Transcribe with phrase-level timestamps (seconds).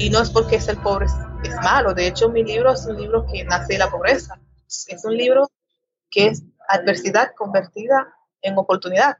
[0.00, 3.26] Y no es porque ser pobre es, malo, de hecho mi libro es un libro
[3.26, 5.50] que nace de la pobreza, es un libro
[6.08, 8.06] que es adversidad convertida
[8.40, 9.16] en oportunidad.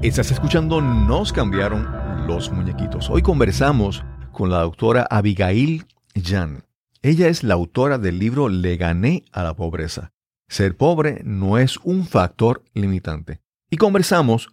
[0.00, 3.10] Estás escuchando Nos cambiaron los muñequitos.
[3.10, 6.64] Hoy conversamos con la doctora Abigail Jan.
[7.02, 10.12] Ella es la autora del libro Le gané a la pobreza.
[10.46, 13.40] Ser pobre no es un factor limitante.
[13.70, 14.50] Y conversamos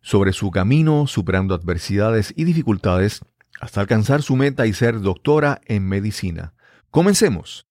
[0.00, 3.22] sobre su camino superando adversidades y dificultades
[3.60, 6.54] hasta alcanzar su meta y ser doctora en medicina.
[6.90, 7.66] Comencemos.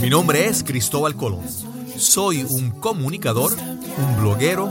[0.00, 1.42] Mi nombre es Cristóbal Colón.
[1.96, 4.64] Soy un comunicador, un bloguero,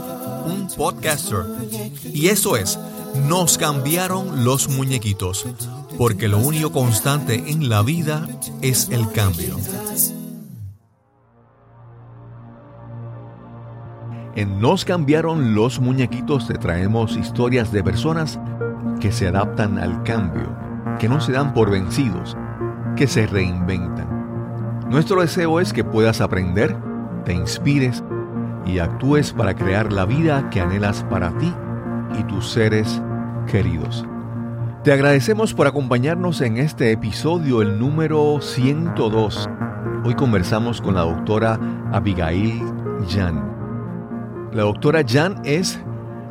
[0.46, 1.44] un podcaster.
[2.12, 2.78] Y eso es,
[3.26, 5.46] nos cambiaron los muñequitos,
[5.96, 8.26] porque lo único constante en la vida
[8.60, 9.56] es el cambio.
[14.38, 18.38] En Nos cambiaron los muñequitos te traemos historias de personas
[19.00, 20.56] que se adaptan al cambio,
[21.00, 22.36] que no se dan por vencidos,
[22.94, 24.86] que se reinventan.
[24.88, 26.76] Nuestro deseo es que puedas aprender,
[27.24, 28.04] te inspires
[28.64, 31.52] y actúes para crear la vida que anhelas para ti
[32.16, 33.02] y tus seres
[33.50, 34.06] queridos.
[34.84, 39.50] Te agradecemos por acompañarnos en este episodio, el número 102.
[40.04, 41.58] Hoy conversamos con la doctora
[41.90, 42.62] Abigail
[43.08, 43.57] Jan.
[44.52, 45.78] La doctora Jan es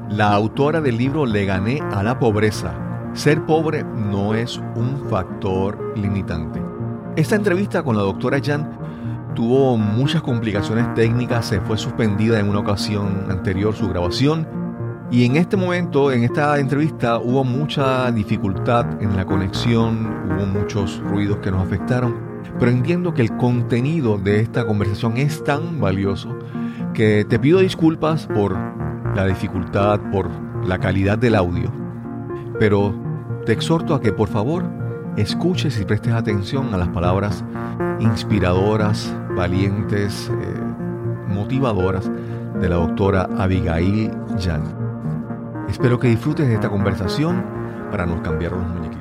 [0.10, 2.74] la autora del libro Le gané a la pobreza.
[3.14, 6.59] Ser pobre no es un factor limitante.
[7.16, 8.72] Esta entrevista con la doctora Jan
[9.36, 14.48] tuvo muchas complicaciones técnicas, se fue suspendida en una ocasión anterior su grabación
[15.12, 21.00] y en este momento, en esta entrevista, hubo mucha dificultad en la conexión, hubo muchos
[21.02, 22.16] ruidos que nos afectaron,
[22.59, 26.36] pero entiendo que el contenido de esta conversación es tan valioso
[26.98, 28.58] que te pido disculpas por
[29.16, 30.31] la dificultad, por
[30.66, 31.72] la calidad del audio,
[32.58, 32.91] pero
[33.46, 34.63] te exhorto a que por favor
[35.16, 37.46] escuches y prestes atención a las palabras
[38.00, 40.59] inspiradoras, valientes, eh,
[41.28, 42.09] motivadoras
[42.59, 44.09] de la doctora Abigail
[44.40, 44.64] Jan.
[45.69, 47.46] Espero que disfrutes de esta conversación
[47.91, 48.97] para no cambiar los muñequitos.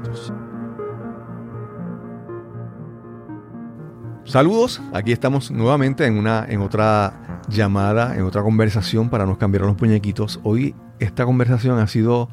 [4.26, 9.62] Saludos, aquí estamos nuevamente en, una, en otra llamada, en otra conversación para nos cambiar
[9.62, 10.40] los muñequitos.
[10.42, 12.28] Hoy esta conversación ha sido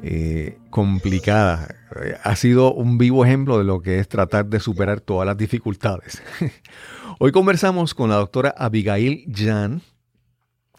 [0.00, 1.74] eh, complicada.
[2.22, 6.22] Ha sido un vivo ejemplo de lo que es tratar de superar todas las dificultades.
[7.18, 9.82] Hoy conversamos con la doctora Abigail Jan.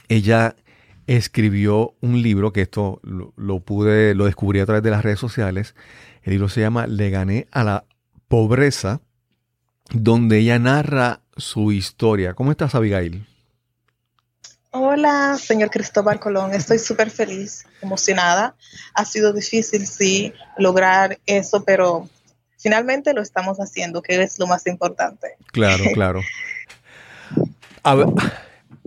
[0.07, 0.55] Ella
[1.05, 5.19] escribió un libro que esto lo, lo, pude, lo descubrí a través de las redes
[5.19, 5.75] sociales.
[6.23, 7.83] El libro se llama Le gané a la
[8.29, 9.01] pobreza,
[9.91, 12.33] donde ella narra su historia.
[12.33, 13.25] ¿Cómo estás, Abigail?
[14.71, 16.53] Hola, señor Cristóbal Colón.
[16.53, 18.55] Estoy súper feliz, emocionada.
[18.93, 22.07] Ha sido difícil, sí, lograr eso, pero
[22.57, 25.29] finalmente lo estamos haciendo, que es lo más importante.
[25.51, 26.21] Claro, claro.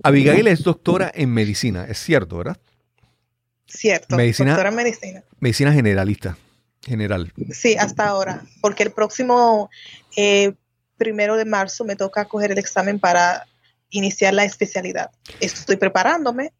[0.04, 2.58] Abigail es doctora en medicina, es cierto, ¿verdad?
[3.66, 5.24] Cierto, medicina, doctora en medicina.
[5.40, 6.36] Medicina generalista,
[6.82, 7.32] general.
[7.50, 9.70] Sí, hasta ahora, porque el próximo
[10.16, 10.54] eh,
[11.02, 13.44] primero de marzo me toca coger el examen para
[13.90, 15.10] iniciar la especialidad.
[15.40, 16.52] Estoy preparándome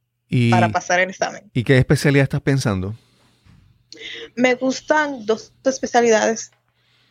[0.50, 1.48] para pasar el examen.
[1.54, 2.96] ¿Y qué especialidad estás pensando?
[4.34, 6.50] Me gustan dos especialidades,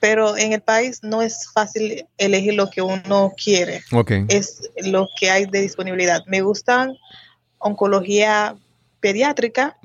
[0.02, 3.82] pero en el país no es fácil elegir lo que uno quiere.
[4.28, 6.22] Es lo que hay de disponibilidad.
[6.28, 6.92] Me gustan
[7.60, 8.58] oncología
[9.00, 9.78] pediátrica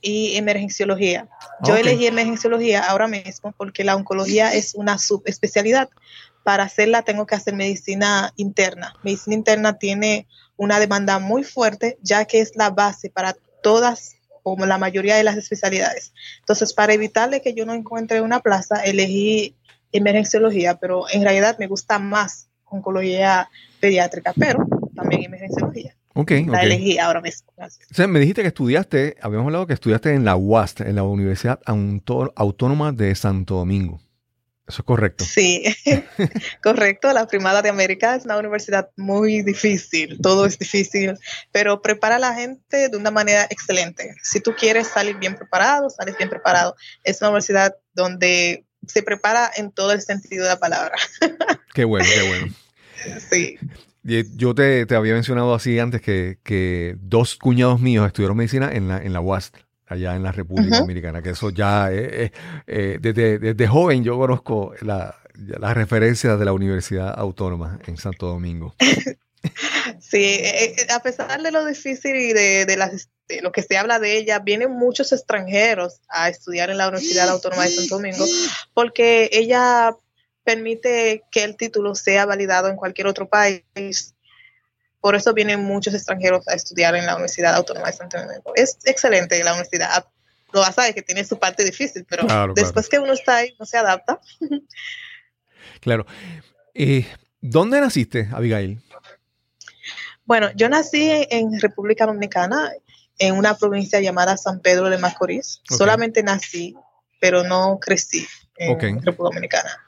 [0.00, 1.28] y emergenciología.
[1.62, 5.90] Yo elegí emergenciología ahora mismo porque la oncología es una subespecialidad,
[6.44, 8.94] para hacerla tengo que hacer medicina interna.
[9.02, 14.66] Medicina interna tiene una demanda muy fuerte, ya que es la base para todas, como
[14.66, 16.12] la mayoría de las especialidades.
[16.40, 19.56] Entonces, para evitarle que yo no encuentre una plaza, elegí
[19.90, 23.48] emergenciología, pero en realidad me gusta más oncología
[23.80, 25.96] pediátrica, pero también emergenciología.
[26.12, 27.50] Ok, la elegí ahora mismo.
[27.56, 31.02] O sea, me dijiste que estudiaste, habíamos hablado que estudiaste en la UAST, en la
[31.02, 34.00] Universidad Autónoma de Santo Domingo.
[34.66, 35.24] Eso es correcto.
[35.24, 35.62] Sí,
[36.62, 37.12] correcto.
[37.12, 41.18] La Primada de América es una universidad muy difícil, todo es difícil,
[41.52, 44.14] pero prepara a la gente de una manera excelente.
[44.22, 46.76] Si tú quieres salir bien preparado, sales bien preparado.
[47.02, 50.94] Es una universidad donde se prepara en todo el sentido de la palabra.
[51.74, 52.54] Qué bueno, qué bueno.
[53.28, 53.58] Sí.
[54.04, 58.86] Yo te, te había mencionado así antes que, que, dos cuñados míos estudiaron medicina en
[58.86, 59.56] la, en la UAST
[59.86, 62.32] allá en la República Dominicana, que eso ya, eh,
[62.66, 68.26] eh, desde, desde, joven yo conozco la, las referencias de la Universidad Autónoma en Santo
[68.26, 68.74] Domingo.
[70.00, 73.98] Sí, eh, eh, a pesar de lo difícil y de, de, lo que se habla
[73.98, 78.24] de ella, vienen muchos extranjeros a estudiar en la Universidad Autónoma de Santo Domingo
[78.72, 79.96] porque ella
[80.44, 84.13] permite que el título sea validado en cualquier otro país.
[85.04, 88.52] Por eso vienen muchos extranjeros a estudiar en la Universidad Autónoma de Santo Domingo.
[88.54, 90.08] Es excelente la universidad.
[90.50, 93.54] Lo vas a ver que tiene su parte difícil, pero después que uno está ahí,
[93.58, 94.18] no se adapta.
[95.80, 96.06] Claro.
[96.72, 97.06] Eh,
[97.38, 98.82] ¿Dónde naciste, Abigail?
[100.24, 102.72] Bueno, yo nací en República Dominicana,
[103.18, 105.60] en una provincia llamada San Pedro de Macorís.
[105.68, 106.74] Solamente nací,
[107.20, 108.26] pero no crecí
[108.56, 109.84] en República Dominicana.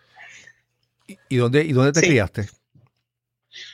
[1.31, 2.51] ¿Y dónde, y dónde te criaste?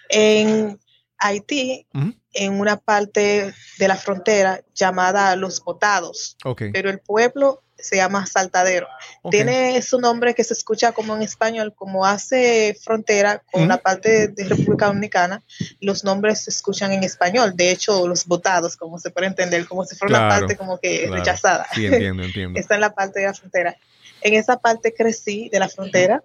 [0.09, 0.79] En
[1.23, 1.87] Haití,
[2.33, 6.37] en una parte de la frontera llamada Los Botados.
[6.73, 8.87] Pero el pueblo se llama Saltadero.
[9.31, 14.29] Tiene su nombre que se escucha como en español, como hace frontera con la parte
[14.29, 15.43] de República Dominicana,
[15.81, 17.55] los nombres se escuchan en español.
[17.57, 21.09] De hecho, los botados, como se puede entender, como si fuera una parte como que
[21.11, 21.67] rechazada.
[21.75, 22.59] Sí, entiendo, entiendo.
[22.61, 23.77] Está en la parte de la frontera.
[24.21, 26.23] En esa parte crecí de la frontera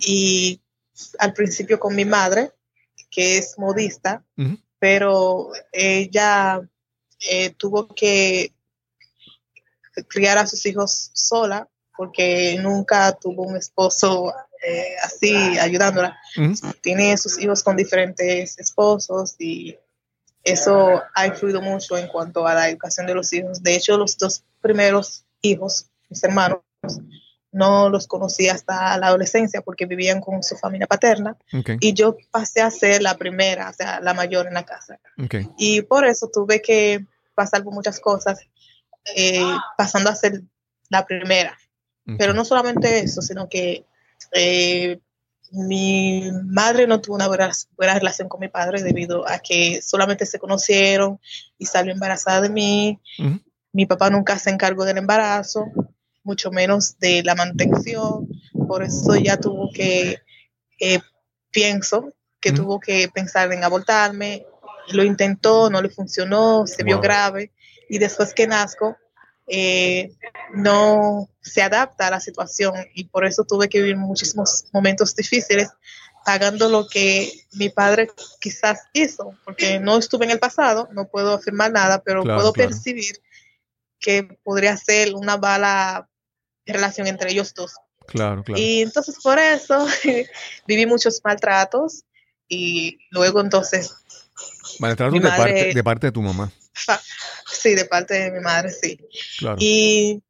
[0.00, 0.60] y
[1.18, 2.52] al principio con mi madre,
[3.12, 4.24] que es modista,
[4.78, 6.60] pero ella
[7.20, 8.52] eh, tuvo que
[10.08, 14.32] criar a sus hijos sola porque nunca tuvo un esposo
[14.66, 16.18] eh, así ayudándola.
[16.80, 19.76] Tiene sus hijos con diferentes esposos y
[20.42, 23.62] eso ha influido mucho en cuanto a la educación de los hijos.
[23.62, 26.60] De hecho, los dos primeros hijos, mis hermanos,
[27.52, 31.36] no los conocí hasta la adolescencia porque vivían con su familia paterna
[31.80, 34.98] y yo pasé a ser la primera, o sea, la mayor en la casa.
[35.58, 37.04] Y por eso tuve que
[37.34, 38.40] pasar por muchas cosas
[39.14, 40.42] eh, pasando a ser
[40.88, 41.56] la primera.
[42.18, 43.86] Pero no solamente eso, sino que
[44.32, 44.98] eh,
[45.52, 50.38] mi madre no tuvo una buena, relación con mi padre debido a que solamente se
[50.38, 51.20] conocieron
[51.58, 53.00] y salió embarazada de mí.
[53.72, 55.66] Mi papá nunca se encargó del embarazo,
[56.24, 58.28] mucho menos de la mantención.
[58.66, 60.18] Por eso ya tuvo que,
[60.80, 61.00] eh,
[61.50, 64.46] pienso, que tuvo que pensar en abortarme.
[64.92, 67.52] Lo intentó, no le funcionó, se vio grave.
[67.88, 68.96] Y después que nazco,
[69.46, 70.12] eh,
[70.54, 72.74] no se adapta a la situación.
[72.94, 75.70] Y por eso tuve que vivir muchísimos momentos difíciles
[76.24, 78.08] pagando lo que mi padre
[78.40, 83.16] quizás hizo, porque no estuve en el pasado, no puedo afirmar nada, pero puedo percibir
[83.98, 86.08] que podría ser una mala
[86.66, 87.74] relación entre ellos dos.
[88.06, 88.60] Claro, claro.
[88.60, 89.86] Y entonces por eso
[90.66, 92.04] viví muchos maltratos
[92.48, 93.94] y luego entonces...
[94.78, 96.52] Maltratos de, de parte de tu mamá.
[97.50, 98.98] Sí, de parte de mi madre, sí.
[99.58, 100.22] Y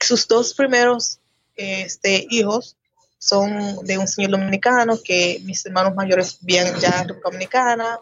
[0.00, 1.20] sus dos primeros
[1.56, 2.76] este, hijos
[3.18, 7.98] son de un señor dominicano que mis hermanos mayores vivían ya en República Dominicana.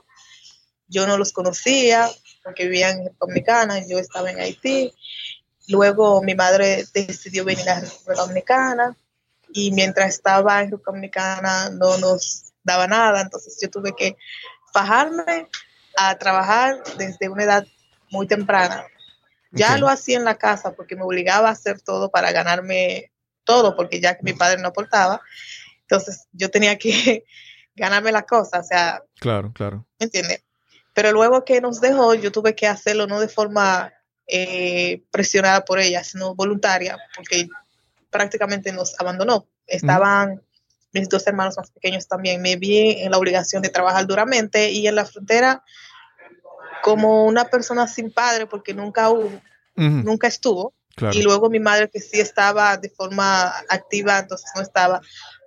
[0.87, 2.11] Yo no los conocía
[2.43, 4.93] porque vivían en República Dominicana, yo estaba en Haití.
[5.69, 8.97] Luego mi madre decidió venir a República Dominicana
[9.53, 14.17] y mientras estaba en República Dominicana no nos daba nada, entonces yo tuve que
[14.75, 15.49] bajarme
[15.97, 17.67] a trabajar desde una edad
[18.11, 18.85] muy temprana.
[19.53, 23.13] Ya lo hacía en la casa porque me obligaba a hacer todo para ganarme
[23.45, 25.21] todo, porque ya que mi padre no aportaba,
[25.83, 27.25] entonces yo tenía que
[27.77, 29.03] ganarme las cosas, o sea.
[29.21, 29.87] Claro, claro.
[30.01, 30.43] ¿Me entiendes?
[30.93, 33.93] Pero luego que nos dejó, yo tuve que hacerlo no de forma
[34.27, 37.49] eh, presionada por ella, sino voluntaria, porque
[38.11, 39.47] prácticamente nos abandonó.
[39.67, 40.43] Estaban
[40.93, 42.41] mis dos hermanos más pequeños también.
[42.41, 45.65] Me vi en la obligación de trabajar duramente y en la frontera
[46.83, 49.31] como una persona sin padre porque nunca hubo,
[49.75, 50.73] nunca estuvo.
[51.13, 55.01] Y luego mi madre que sí estaba de forma activa, entonces no estaba.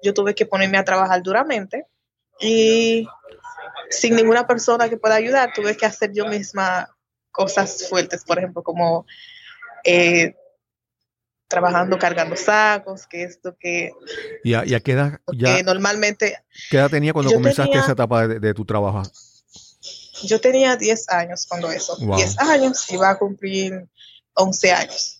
[0.04, 1.86] Yo tuve que ponerme a trabajar duramente
[2.40, 3.08] y
[3.90, 6.90] sin ninguna persona que pueda ayudar, tuve que hacer yo misma
[7.38, 9.06] cosas fuertes, por ejemplo, como
[9.84, 10.36] eh,
[11.48, 13.92] trabajando cargando sacos, que esto que...
[14.44, 15.20] ¿Y a, qué edad?
[15.32, 16.44] Ya, normalmente...
[16.70, 19.04] ¿Qué edad tenía cuando comenzaste esa etapa de, de, tu trabajo?
[20.24, 21.96] Yo tenía 10 años cuando eso.
[21.96, 23.88] 10 años, iba a cumplir
[24.34, 25.20] 11 años.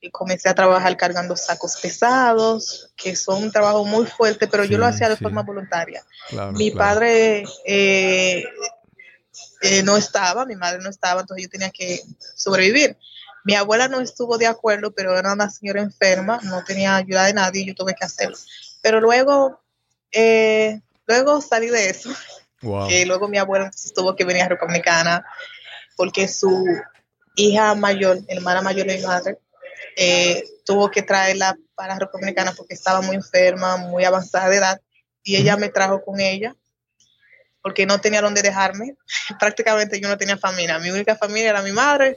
[0.00, 4.78] Y comencé a trabajar cargando sacos pesados, que son un trabajo muy fuerte, pero yo
[4.78, 6.04] lo hacía de forma voluntaria.
[6.52, 8.44] mi padre eh,
[9.60, 12.02] eh, no estaba, mi madre no estaba, entonces yo tenía que
[12.34, 12.96] sobrevivir.
[13.44, 17.32] Mi abuela no estuvo de acuerdo, pero era una señora enferma, no tenía ayuda de
[17.32, 18.36] nadie, yo tuve que hacerlo.
[18.82, 19.60] Pero luego,
[20.12, 22.10] eh, luego salí de eso
[23.06, 25.24] luego mi abuela tuvo que venir a República
[25.96, 26.66] porque su
[27.36, 29.38] hija mayor, hermana mayor de mi madre,
[29.96, 34.80] eh, tuvo que traerla para República porque estaba muy enferma, muy avanzada de edad,
[35.22, 36.54] y ella me trajo con ella,
[37.68, 38.96] porque no tenía dónde dejarme.
[39.38, 40.78] Prácticamente yo no tenía familia.
[40.78, 42.16] Mi única familia era mi madre,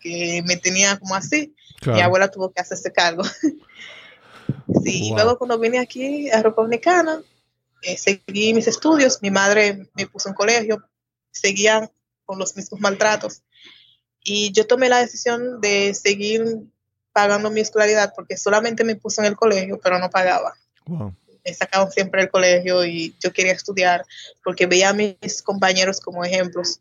[0.00, 1.54] que me tenía como así.
[1.84, 3.22] Mi abuela tuvo que hacerse cargo.
[4.82, 7.20] sí, luego cuando vine aquí a República
[7.82, 9.18] eh, seguí mis estudios.
[9.20, 10.82] Mi madre me puso en colegio,
[11.30, 11.90] seguían
[12.24, 13.42] con los mismos maltratos.
[14.24, 16.42] Y yo tomé la decisión de seguir
[17.12, 20.54] pagando mi escolaridad porque solamente me puso en el colegio, pero no pagaba.
[21.44, 24.04] Me sacaban siempre del colegio y yo quería estudiar
[24.44, 26.80] porque veía a mis compañeros como ejemplos.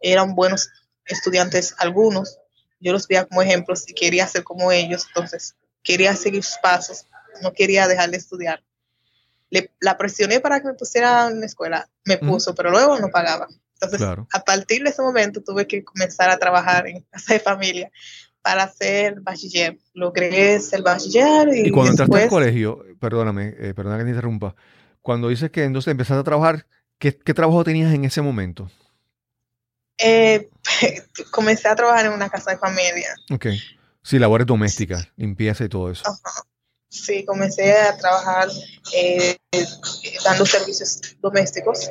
[0.00, 0.70] Eran buenos
[1.04, 2.38] estudiantes algunos.
[2.80, 5.06] Yo los veía como ejemplos y quería ser como ellos.
[5.08, 7.06] Entonces, quería seguir sus pasos.
[7.42, 8.62] No quería dejar de estudiar.
[9.50, 11.88] Le, la presioné para que me pusiera en la escuela.
[12.04, 13.48] Me puso, pero luego no pagaba.
[13.80, 17.90] Entonces, a partir de ese momento tuve que comenzar a trabajar en casa de familia
[18.42, 19.78] para ser bachiller.
[19.94, 24.54] Logré ser bachiller y, y cuando entraste al colegio, perdóname, eh, perdona que te interrumpa,
[25.02, 26.66] cuando dices que entonces empezaste a trabajar,
[26.98, 28.70] ¿qué, trabajo tenías en ese momento?
[29.98, 30.48] Eh,
[31.30, 33.14] comencé a trabajar en una casa de familia.
[33.30, 33.46] Ok.
[34.02, 36.04] Sí, labores domésticas, limpieza y todo eso.
[36.88, 38.48] Sí, comencé a trabajar
[38.94, 39.36] eh,
[40.24, 41.90] dando servicios domésticos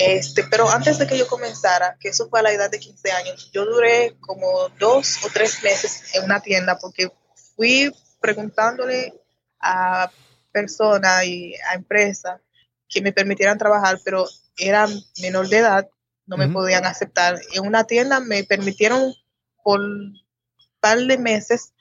[0.00, 3.12] este, pero antes de que yo comenzara, que eso fue a la edad de 15
[3.12, 7.12] años, yo duré como dos o tres meses en una tienda porque
[7.56, 9.14] fui preguntándole
[9.60, 10.10] a
[10.52, 12.40] personas y a empresas
[12.88, 14.26] que me permitieran trabajar, pero
[14.56, 14.90] eran
[15.20, 15.88] menor de edad,
[16.26, 17.38] no me podían aceptar.
[17.52, 19.12] En una tienda me permitieron
[19.62, 20.18] por un
[20.80, 21.72] par de meses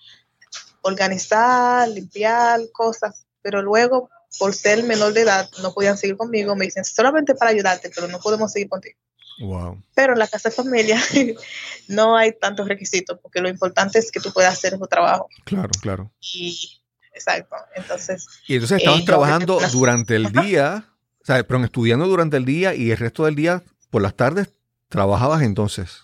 [0.81, 6.55] organizar, limpiar cosas, pero luego por ser menor de edad, no podían seguir conmigo.
[6.55, 8.97] Me dicen, solamente para ayudarte, pero no podemos seguir contigo.
[9.39, 9.81] Wow.
[9.95, 11.01] Pero en la casa de familia
[11.87, 15.27] no hay tantos requisitos, porque lo importante es que tú puedas hacer tu trabajo.
[15.45, 16.11] Claro, claro.
[16.19, 16.81] Y,
[17.13, 17.55] exacto.
[17.75, 18.27] Entonces.
[18.47, 20.85] Y entonces estabas eh, trabajando durante el día,
[21.21, 24.49] o sea, pero estudiando durante el día y el resto del día, por las tardes,
[24.89, 26.03] trabajabas entonces.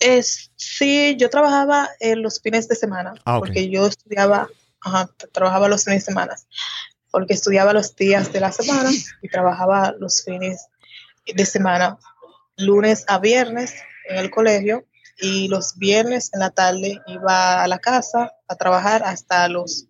[0.00, 4.48] Es, sí, yo trabajaba en los fines de semana, ah, porque yo estudiaba
[5.32, 6.34] trabajaba los fines de semana,
[7.10, 8.90] porque estudiaba los días de la semana
[9.22, 10.68] y trabajaba los fines
[11.26, 11.98] de semana,
[12.56, 13.74] lunes a viernes
[14.08, 14.84] en el colegio
[15.18, 19.86] y los viernes en la tarde iba a la casa a trabajar hasta los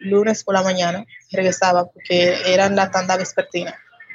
[0.00, 3.74] lunes por la mañana regresaba porque era la tanda vespertina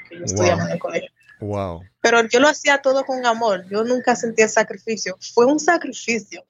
[0.10, 1.10] que yo estudiaba en el colegio.
[1.40, 1.84] Wow.
[2.02, 6.46] Pero yo lo hacía todo con amor, yo nunca sentí el sacrificio, fue un sacrificio.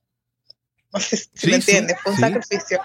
[0.94, 2.80] No sé si me entiendes, fue un sacrificio.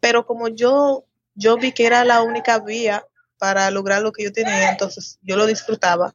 [0.00, 1.04] Pero como yo,
[1.34, 3.04] yo vi que era la única vía
[3.38, 6.14] para lograr lo que yo tenía, entonces yo lo disfrutaba.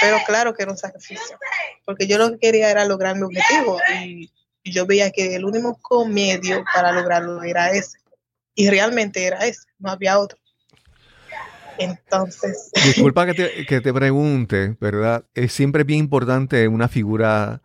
[0.00, 1.38] Pero claro que era un sacrificio,
[1.84, 4.30] porque yo lo que quería era lograr mi objetivo y,
[4.64, 7.98] yo veía que el único medio para lograrlo era ese.
[8.54, 10.38] Y realmente era ese, no había otro.
[11.78, 12.70] Entonces.
[12.84, 15.24] Disculpa que te, que te pregunte, ¿verdad?
[15.34, 17.60] Es siempre bien importante una figura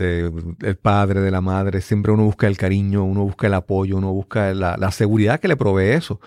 [0.00, 4.12] el padre, de la madre, siempre uno busca el cariño, uno busca el apoyo, uno
[4.12, 6.20] busca la, seguridad que le provee eso.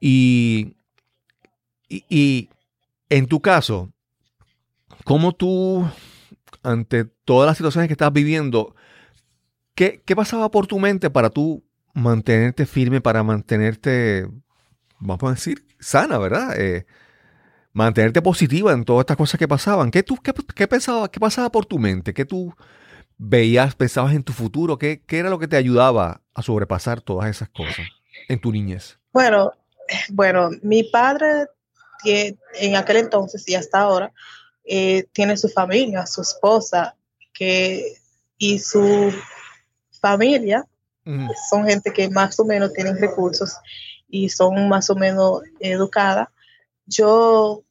[0.00, 0.76] Y,
[1.88, 2.48] y,
[3.08, 3.90] en tu caso,
[5.04, 5.88] ¿cómo tú,
[6.62, 8.74] ante todas las situaciones que estás viviendo,
[9.74, 11.64] qué, pasaba por tu mente para tú
[11.94, 14.28] mantenerte firme, para mantenerte,
[14.98, 16.60] vamos a decir, sana, ¿verdad?
[16.60, 16.86] Eh,
[17.74, 19.90] mantenerte positiva en todas estas cosas que pasaban.
[19.90, 22.14] ¿Qué, tú, qué, pensaba, qué pasaba por tu mente?
[22.14, 22.54] ¿Qué tú
[23.18, 24.78] veías, pensabas en tu futuro?
[24.78, 27.86] ¿Qué, ¿Qué, era lo que te ayudaba a sobrepasar todas esas cosas
[28.28, 28.98] en tu niñez?
[29.12, 29.52] Bueno,
[30.10, 31.48] bueno, mi padre
[32.04, 34.12] en aquel entonces y hasta ahora
[34.64, 36.96] eh, tiene su familia, su esposa,
[37.32, 37.96] que
[38.38, 39.12] y su
[40.00, 40.66] familia
[41.50, 43.56] son gente que más o menos tienen recursos
[44.08, 46.28] y son más o menos educadas
[46.86, 47.64] yo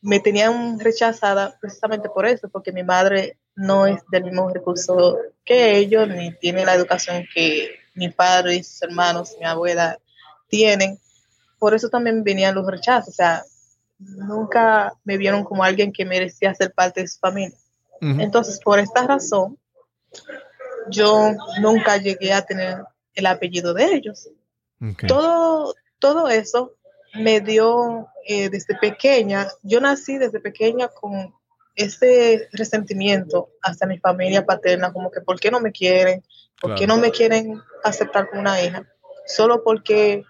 [0.00, 5.78] me tenían rechazada precisamente por eso, porque mi madre no es del mismo recurso que
[5.78, 9.98] ellos, ni tiene la educación que mi padre y sus hermanos, mi abuela
[10.48, 10.98] tienen.
[11.58, 13.44] Por eso también venían los rechazos, o sea,
[13.98, 17.56] nunca me vieron como alguien que merecía ser parte de su familia.
[18.00, 19.58] Entonces, por esta razón,
[20.90, 24.28] yo nunca llegué a tener el apellido de ellos.
[25.08, 26.74] Todo, todo eso
[27.14, 31.34] me dio eh, desde pequeña, yo nací desde pequeña con
[31.74, 36.24] ese resentimiento hacia mi familia paterna, como que ¿por qué no me quieren?
[36.60, 38.86] ¿Por qué no me quieren aceptar como una hija?
[39.26, 40.24] Solo porque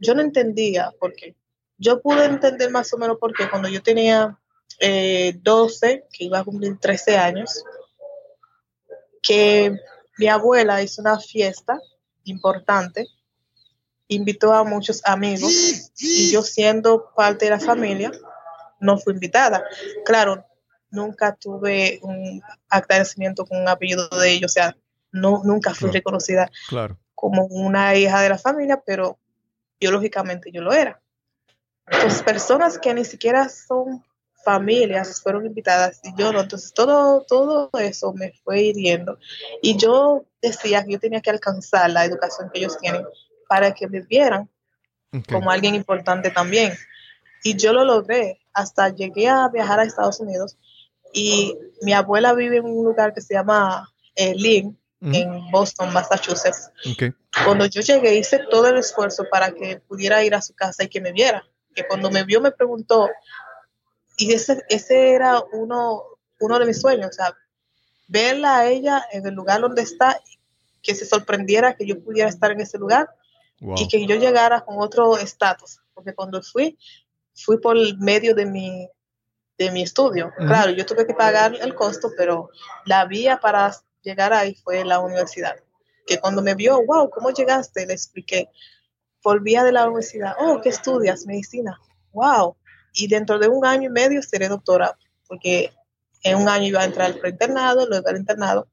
[0.00, 1.36] yo no entendía por qué.
[1.76, 4.38] Yo pude entender más o menos por qué cuando yo tenía
[4.80, 7.62] 12, eh, que iba a cumplir 13 años,
[9.22, 9.76] que
[10.18, 11.78] mi abuela hizo una fiesta
[12.24, 13.06] importante
[14.08, 18.12] invitó a muchos amigos y yo siendo parte de la familia,
[18.80, 19.64] no fui invitada.
[20.04, 20.44] Claro,
[20.90, 24.76] nunca tuve un agradecimiento con un apellido de ellos, o sea,
[25.12, 26.50] no, nunca fui reconocida
[27.14, 29.18] como una hija de la familia, pero
[29.80, 31.00] biológicamente yo lo era.
[31.86, 34.04] Entonces, personas que ni siquiera son
[34.44, 36.40] familias fueron invitadas y yo no.
[36.40, 39.18] Entonces, todo, todo eso me fue hiriendo.
[39.62, 43.04] Y yo decía que yo tenía que alcanzar la educación que ellos tienen
[43.48, 44.48] para que me vieran
[45.30, 46.74] como alguien importante también.
[47.42, 48.40] Y yo lo logré.
[48.52, 50.56] Hasta llegué a viajar a Estados Unidos
[51.12, 56.70] y mi abuela vive en un lugar que se llama eh, Lynn, en Boston, Massachusetts.
[57.44, 60.88] Cuando yo llegué hice todo el esfuerzo para que pudiera ir a su casa y
[60.88, 61.44] que me viera.
[61.74, 63.08] Que cuando me vio me preguntó,
[64.16, 66.02] y ese, ese era uno,
[66.40, 67.34] uno de mis sueños, o sea,
[68.08, 70.18] verla a ella en el lugar donde está,
[70.82, 73.10] que se sorprendiera que yo pudiera estar en ese lugar
[73.60, 76.78] y que yo llegara con otro estatus, porque cuando fui,
[77.34, 78.88] fui por medio de mi,
[79.58, 80.32] de mi estudio.
[80.36, 82.50] Claro, yo tuve que pagar el costo, pero
[82.84, 85.56] la vía para llegar ahí fue la universidad.
[86.06, 87.86] Que cuando me vio, wow, ¿cómo llegaste?
[87.86, 88.50] Le expliqué.
[89.22, 91.26] Por vía de la universidad, oh, ¿qué estudias?
[91.26, 91.80] Medicina.
[92.12, 92.56] Wow.
[92.92, 94.96] Y dentro de un año y medio seré doctora,
[95.26, 95.72] porque
[96.22, 98.68] en un año iba a entrar al preinternado, luego al internado.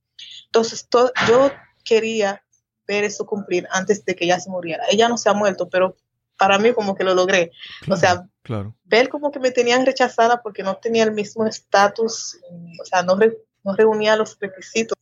[0.46, 0.88] Entonces,
[1.28, 1.52] yo
[1.84, 2.44] quería
[2.88, 4.84] ver eso cumplir antes de que ella se muriera.
[4.90, 5.96] Ella no se ha muerto, pero
[6.38, 7.52] para mí como que lo logré.
[7.90, 8.76] o sea, claro.
[8.84, 12.38] ver como que me tenían rechazada porque no tenía el mismo estatus,
[12.82, 13.18] o sea, no,
[13.64, 14.98] no reunía los requisitos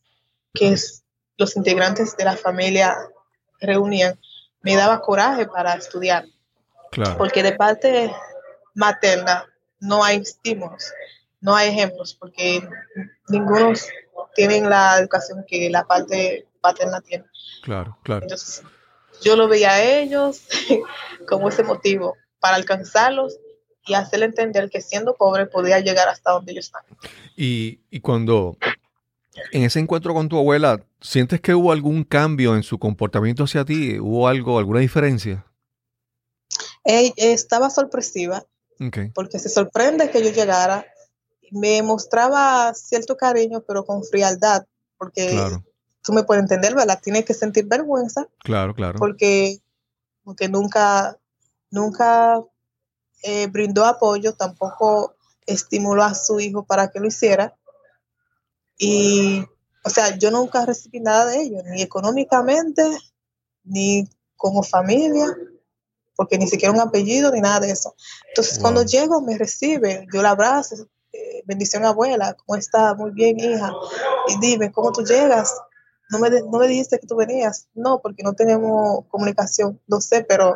[0.54, 0.76] que
[1.36, 2.96] los integrantes de la familia
[3.60, 4.18] reunían,
[4.60, 6.26] me daba coraje para estudiar.
[6.90, 7.16] Claro.
[7.16, 8.14] Porque de parte
[8.74, 9.46] materna
[9.80, 10.92] no hay estímulos,
[11.40, 12.62] no hay ejemplos, porque
[13.28, 13.72] ninguno
[14.34, 17.24] tienen la educación que la parte paterna tiene.
[17.62, 18.22] Claro, claro.
[18.22, 18.62] Entonces,
[19.20, 20.42] yo lo veía a ellos
[21.28, 23.38] como ese motivo para alcanzarlos
[23.84, 26.82] y hacerle entender que siendo pobre podía llegar hasta donde ellos están.
[27.36, 28.56] Y, y cuando
[29.50, 33.64] en ese encuentro con tu abuela, ¿sientes que hubo algún cambio en su comportamiento hacia
[33.64, 33.98] ti?
[33.98, 35.44] ¿Hubo algo, alguna diferencia?
[36.84, 38.44] estaba sorpresiva
[39.14, 40.86] porque se sorprende que yo llegara.
[41.50, 44.64] Me mostraba cierto cariño, pero con frialdad,
[44.96, 45.38] porque
[46.02, 47.00] tú me puedes entender, ¿verdad?
[47.02, 48.28] Tienes que sentir vergüenza.
[48.40, 48.98] Claro, claro.
[48.98, 49.60] Porque,
[50.24, 51.18] porque nunca,
[51.70, 52.42] nunca
[53.22, 55.14] eh, brindó apoyo, tampoco
[55.46, 57.56] estimuló a su hijo para que lo hiciera.
[58.78, 59.44] Y,
[59.84, 62.82] o sea, yo nunca recibí nada de ellos, ni económicamente,
[63.64, 65.26] ni como familia,
[66.16, 67.94] porque ni siquiera un apellido ni nada de eso.
[68.28, 72.94] Entonces, cuando llego, me recibe, yo la abrazo, eh, bendición abuela, ¿cómo está?
[72.94, 73.72] Muy bien, hija.
[74.28, 75.54] Y dime, ¿cómo tú llegas?
[76.12, 77.68] No me, no me dijiste que tú venías.
[77.74, 80.50] No, porque no tenemos comunicación, no sé, pero,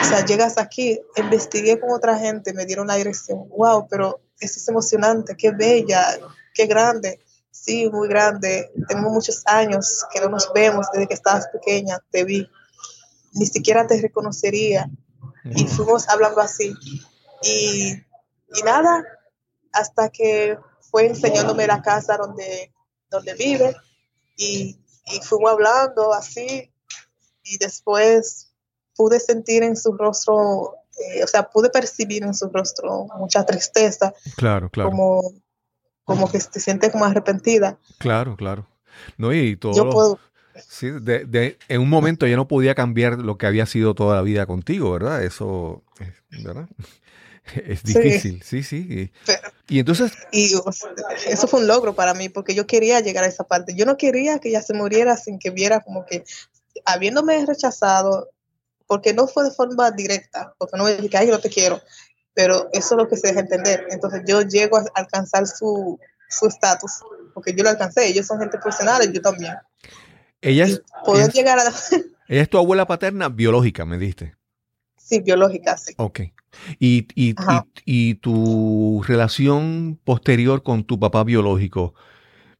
[0.00, 3.46] o sea, llegas aquí, investigué con otra gente, me dieron la dirección.
[3.50, 6.18] Wow, pero eso es emocionante, qué bella,
[6.54, 7.20] qué grande.
[7.50, 8.72] Sí, muy grande.
[8.88, 12.48] Tenemos muchos años que no nos vemos desde que estabas pequeña, te vi
[13.34, 14.88] ni siquiera te reconocería.
[15.44, 16.74] Y fuimos hablando así.
[17.42, 19.04] Y, y, nada,
[19.72, 20.58] hasta que
[20.90, 22.72] fue enseñándome la casa donde,
[23.10, 23.76] donde vive
[24.38, 26.72] y, y fuimos hablando así
[27.42, 28.50] y después
[28.96, 34.14] pude sentir en su rostro, eh, o sea, pude percibir en su rostro mucha tristeza.
[34.36, 34.90] Claro, claro.
[34.90, 35.20] Como,
[36.04, 37.78] como que se siente como arrepentida.
[37.98, 38.66] Claro, claro.
[39.16, 39.74] No, y todo.
[39.74, 40.18] Yo puedo,
[40.66, 44.22] Sí, de, en un momento ya no podía cambiar lo que había sido toda la
[44.22, 45.22] vida contigo, ¿verdad?
[45.22, 45.82] Eso,
[46.42, 46.68] ¿verdad?
[47.66, 49.10] Es difícil, sí, sí.
[49.68, 50.12] Y, entonces...
[50.32, 50.52] Y
[51.26, 53.74] eso fue un logro para mí, porque yo quería llegar a esa parte.
[53.74, 56.24] Yo no quería que ella se muriera sin que viera como que,
[56.84, 58.30] habiéndome rechazado,
[58.86, 61.80] porque no fue de forma directa, porque no me dije, ay, yo no te quiero,
[62.34, 63.86] pero eso es lo que se deja entender.
[63.90, 65.98] Entonces yo llego a alcanzar su
[66.42, 66.92] estatus,
[67.34, 69.54] porque yo lo alcancé, ellos son gente profesional, yo también.
[70.40, 70.82] Ella es,
[71.32, 71.64] llegar a...
[72.28, 74.36] ella es tu abuela paterna biológica, me diste.
[74.96, 75.94] Sí, biológica, sí.
[75.96, 76.20] Ok.
[76.78, 77.34] Y, y,
[77.84, 81.94] y, tu relación posterior con tu papá biológico,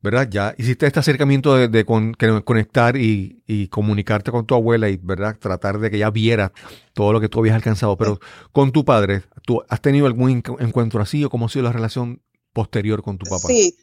[0.03, 0.29] ¿verdad?
[0.31, 5.37] Ya hiciste este acercamiento de, conectar y, comunicarte con tu abuela y, ¿verdad?
[5.39, 6.53] Tratar de que ella viera
[6.93, 7.97] todo lo que tú habías alcanzado.
[7.97, 8.21] Pero
[8.53, 12.23] con tu padre, ¿tú has tenido algún encuentro así o cómo ha sido la relación
[12.53, 13.49] posterior con tu papá?
[13.49, 13.75] Sí,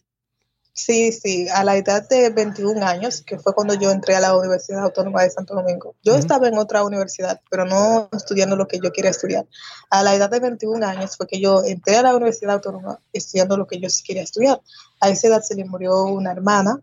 [0.78, 4.38] Sí, sí, a la edad de 21 años, que fue cuando yo entré a la
[4.38, 5.96] Universidad Autónoma de Santo Domingo.
[6.04, 9.48] Yo estaba en otra universidad, pero no estudiando lo que yo quería estudiar.
[9.90, 13.56] A la edad de 21 años fue que yo entré a la Universidad Autónoma estudiando
[13.56, 14.60] lo que yo quería estudiar.
[15.00, 16.82] A esa edad se le murió una hermana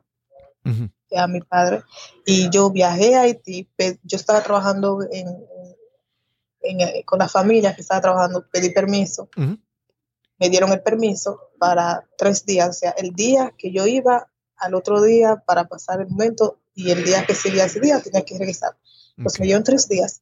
[1.14, 1.82] a mi padre
[2.24, 3.68] y yo viajé a Haití.
[4.04, 5.26] Yo estaba trabajando en,
[7.04, 9.28] con la familia que estaba trabajando, pedí permiso.
[10.42, 14.74] Me dieron el permiso para tres días, o sea, el día que yo iba al
[14.74, 18.36] otro día para pasar el momento y el día que seguía ese día tenía que
[18.36, 18.76] regresar.
[19.22, 20.20] Pues me dieron tres días.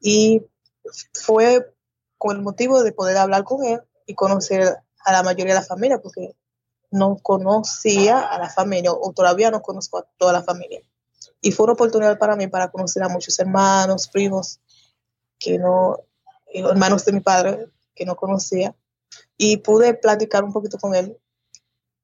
[0.00, 0.46] Y
[1.14, 1.74] fue
[2.16, 5.66] con el motivo de poder hablar con él y conocer a la mayoría de la
[5.66, 6.36] familia, porque
[6.92, 10.80] no conocía a la familia o todavía no conozco a toda la familia.
[11.40, 14.60] Y fue una oportunidad para mí para conocer a muchos hermanos, primos,
[15.40, 15.98] que no,
[16.54, 18.76] hermanos de mi padre que no conocía.
[19.38, 21.18] Y pude platicar un poquito con él,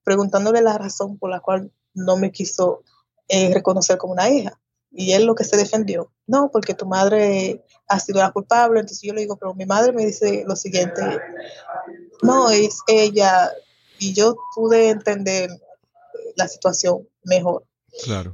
[0.04, 2.82] preguntándole la razón por la cual no me quiso
[3.28, 4.58] eh, reconocer como una hija.
[4.90, 8.80] Y él lo que se defendió, no, porque tu madre ha sido la culpable.
[8.80, 11.00] Entonces yo le digo, pero mi madre me dice lo siguiente,
[12.22, 13.50] no, es ella.
[13.98, 15.48] Y yo pude entender
[16.36, 17.64] la situación mejor.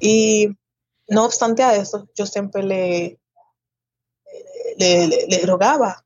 [0.01, 0.49] Y
[1.09, 3.21] no obstante a eso, yo siempre le,
[4.79, 6.05] le, rogaba,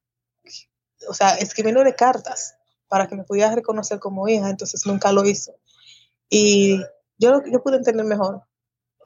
[1.09, 2.57] o sea, escribiéndole cartas
[2.93, 5.55] para que me pudiera reconocer como hija, entonces nunca lo hizo.
[6.29, 6.79] Y
[7.17, 8.43] yo, yo pude entender mejor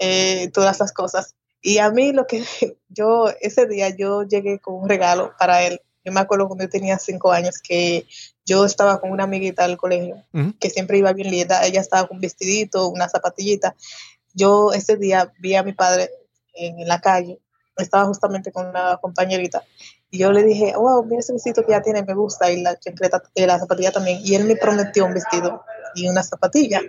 [0.01, 1.37] eh, todas las cosas.
[1.63, 2.43] Y a mí lo que
[2.89, 5.81] yo, ese día yo llegué con un regalo para él.
[6.05, 8.09] Yo me acuerdo cuando yo tenía cinco años que
[8.45, 10.21] yo estaba con una amiguita del colegio
[10.59, 11.65] que siempre iba bien linda.
[11.65, 13.77] Ella estaba con un vestidito, una zapatillita.
[14.35, 16.11] Yo ese día vi a mi padre
[16.55, 17.39] en la calle.
[17.77, 19.63] Estaba justamente con una compañerita.
[20.17, 22.51] Y yo le dije, wow, mira ese vestido que ya tiene, me gusta.
[22.51, 22.79] Y la,
[23.35, 24.19] y la zapatilla también.
[24.25, 25.63] Y él me prometió un vestido
[25.95, 26.81] y una zapatilla,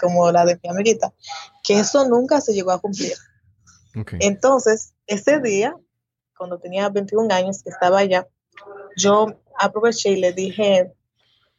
[0.00, 1.12] como la de mi amiguita,
[1.62, 3.12] que eso nunca se llegó a cumplir.
[4.18, 5.76] Entonces, ese día,
[6.36, 8.26] cuando tenía 21 años, que estaba allá,
[8.96, 10.92] yo aproveché y le dije,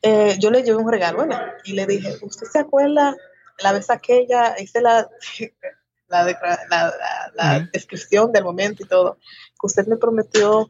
[0.02, 1.26] eh, yo le llevé un regalo,
[1.64, 3.16] Y le dije, ¿usted se acuerda
[3.60, 5.10] la vez aquella, hice la,
[6.10, 9.16] la, descripción del momento y todo,
[9.60, 10.70] que usted me prometió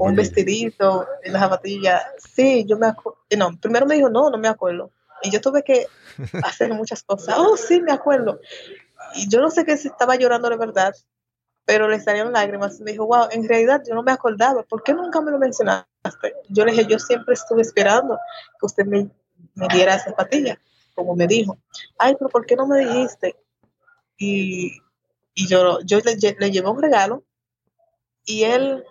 [0.00, 2.02] un vestidito en la zapatilla?
[2.18, 3.18] Sí, yo me acuerdo.
[3.36, 4.90] No, primero me dijo, no, no me acuerdo.
[5.22, 5.86] Y yo tuve que
[6.44, 7.36] hacer muchas cosas.
[7.38, 8.40] Oh, sí, me acuerdo.
[9.14, 10.94] Y yo no sé qué si estaba llorando de verdad,
[11.64, 12.80] pero le salieron lágrimas.
[12.80, 14.62] Me dijo, wow, en realidad yo no me acordaba.
[14.64, 16.34] ¿Por qué nunca me lo mencionaste?
[16.48, 18.18] Yo le dije, yo siempre estuve esperando
[18.58, 19.08] que usted me,
[19.54, 20.58] me diera esa patilla,
[20.94, 21.56] como me dijo.
[21.98, 23.36] Ay, pero ¿por qué no me dijiste?
[24.18, 24.72] Y,
[25.34, 27.24] y yo, yo le, le llevé un regalo
[28.24, 28.84] y él,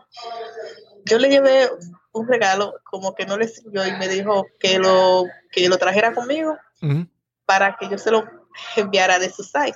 [1.05, 1.69] yo le llevé
[2.13, 6.13] un regalo como que no le sirvió y me dijo que lo, que lo trajera
[6.13, 6.57] conmigo
[7.45, 8.25] para que yo se lo
[8.75, 9.75] enviara de su size.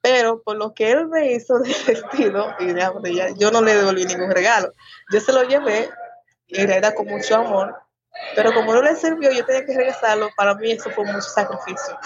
[0.00, 4.04] Pero por lo que él me hizo de vestido, y de, yo no le devolví
[4.04, 4.72] ningún regalo.
[5.10, 5.88] Yo se lo llevé,
[6.46, 7.74] y era con mucho amor,
[8.36, 10.28] pero como no le sirvió, yo tenía que regresarlo.
[10.36, 11.98] Para mí eso fue mucho sacrificio.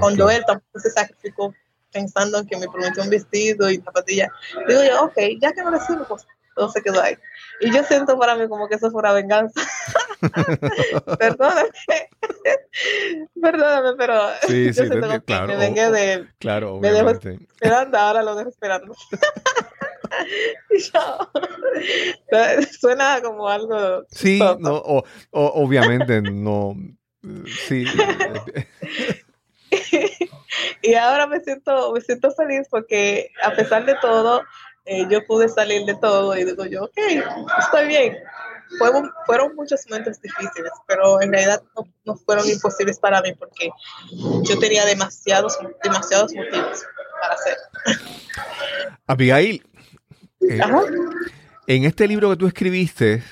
[0.00, 1.54] Cuando él tampoco se sacrificó
[1.96, 4.30] pensando en que me prometió un vestido y zapatilla.
[4.68, 7.16] Digo yo, ok, ya que no le sirve, pues todo se quedó ahí.
[7.60, 9.60] Y yo siento para mí como que eso fue una venganza.
[11.18, 11.70] perdóname.
[13.40, 16.30] perdóname, pero sí, sí, yo claro, me vengué de él.
[16.38, 17.28] Claro, obviamente.
[17.28, 18.94] Me dejó esperando, ahora lo dejo esperando.
[22.78, 24.04] suena como algo.
[24.10, 26.74] Sí, no, o, obviamente no.
[27.68, 27.86] Sí.
[30.82, 34.42] Y ahora me siento, me siento feliz porque a pesar de todo,
[34.84, 36.98] eh, yo pude salir de todo y digo yo, ok,
[37.58, 38.16] estoy bien.
[38.78, 41.62] Fueron, fueron muchos momentos difíciles, pero en realidad
[42.04, 43.70] no, fueron imposibles para mí porque
[44.42, 46.84] yo tenía demasiados, demasiados motivos
[47.20, 47.64] para hacerlo.
[49.06, 49.64] Abigail,
[50.40, 50.60] eh,
[51.68, 53.22] en este libro que tú escribiste,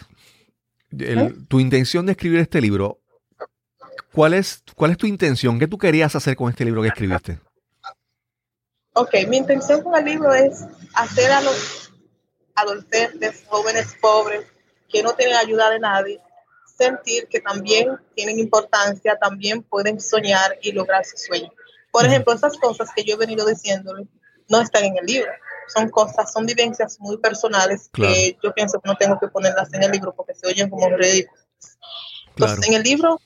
[1.49, 3.01] tu intención de escribir este libro,
[4.13, 5.59] ¿cuál es, ¿cuál es tu intención?
[5.59, 7.39] ¿Qué tú querías hacer con este libro que escribiste?
[8.95, 11.93] Ok, mi intención con el libro es hacer a los
[12.55, 14.47] adolescentes, jóvenes pobres,
[14.89, 16.21] que no tienen ayuda de nadie,
[16.79, 21.51] sentir que también tienen importancia, también pueden soñar y lograr sus sueños.
[21.91, 24.07] Por ejemplo, esas cosas que yo he venido diciéndole
[24.49, 25.31] no están en el libro.
[25.69, 29.83] Son cosas, son vivencias muy personales que yo pienso que no tengo que ponerlas en
[29.83, 31.47] el libro porque se oyen como ridículas.
[32.37, 33.21] Entonces, en el libro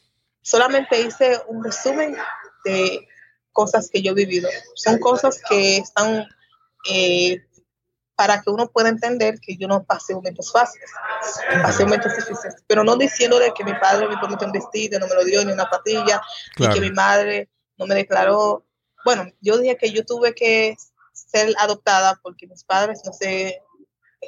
[0.49, 2.17] solamente hice un resumen
[2.65, 3.07] de
[3.53, 4.49] cosas que yo he vivido.
[4.75, 6.27] Son cosas que están
[6.91, 7.45] eh,
[8.17, 10.91] para que uno pueda entender que yo no pasé momentos fáciles,
[11.63, 15.15] pasé momentos difíciles, pero no diciéndole que mi padre me prometió un vestido, no me
[15.15, 16.21] lo dio ni una patilla,
[16.57, 18.65] y que mi madre no me declaró.
[19.05, 20.77] Bueno, yo dije que yo tuve que
[21.13, 23.63] ser adoptada porque mis padres no se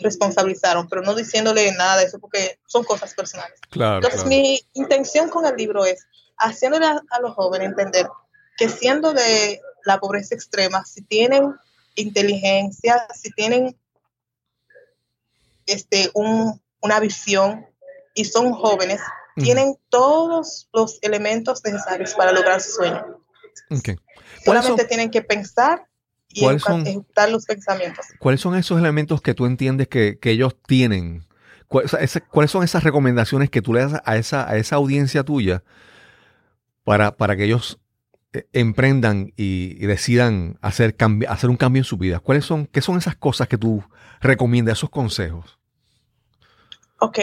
[0.03, 3.59] responsabilizaron, pero no diciéndole nada de eso porque son cosas personales.
[3.72, 6.07] Entonces, mi intención con el libro es
[6.38, 8.09] haciéndole a los jóvenes entender
[8.57, 11.55] que siendo de la pobreza extrema, si tienen
[11.96, 13.76] inteligencia, si tienen
[15.66, 17.66] este, un, una visión
[18.14, 19.00] y son jóvenes,
[19.37, 23.24] tienen todos los elementos necesarios para lograr su sueño.
[24.44, 25.87] Solamente tienen que pensar
[26.32, 28.06] y ejecutar los pensamientos.
[28.18, 31.26] ¿Cuáles son esos elementos que tú entiendes que, ellos tienen?
[31.68, 35.62] ¿Cuáles son esas recomendaciones que tú le das a esa, a esa audiencia tuya
[36.84, 37.78] para, para que ellos
[38.32, 40.96] eh, emprendan y, decidan hacer,
[41.28, 42.20] hacer un cambio en su vida?
[42.20, 43.84] ¿Cuáles son, qué son esas cosas que tú
[44.20, 45.58] recomiendas, esos consejos?
[47.00, 47.18] Ok,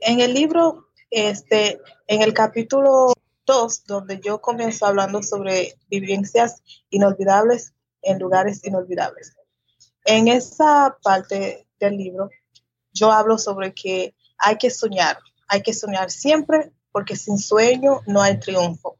[0.00, 3.12] en el libro, este, en el capítulo
[3.46, 7.73] 2, donde yo comienzo hablando sobre vivencias inolvidables
[8.04, 9.36] en lugares inolvidables.
[10.04, 12.30] En esa parte del libro,
[12.92, 18.22] yo hablo sobre que hay que soñar, hay que soñar siempre, porque sin sueño no
[18.22, 18.98] hay triunfo.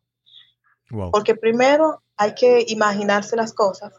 [1.11, 3.93] Porque primero hay que imaginarse las cosas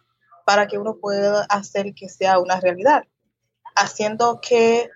[0.45, 3.03] para que uno pueda hacer que sea una realidad,
[3.75, 4.89] haciendo que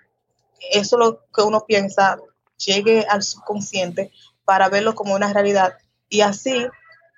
[0.71, 2.17] eso lo que uno piensa
[2.57, 4.11] llegue al subconsciente
[4.45, 5.77] para verlo como una realidad
[6.09, 6.67] y así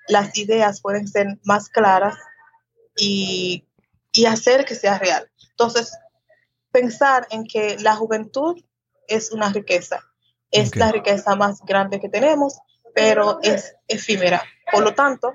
[0.08, 2.14] las ideas pueden ser más claras
[2.96, 3.64] y,
[4.28, 5.30] hacer que sea real.
[5.50, 5.92] Entonces,
[6.70, 8.62] pensar en que la juventud
[9.08, 10.00] es una riqueza,
[10.50, 12.58] es la riqueza más grande que tenemos,
[12.94, 14.42] pero es efímera.
[14.70, 15.34] Por lo tanto,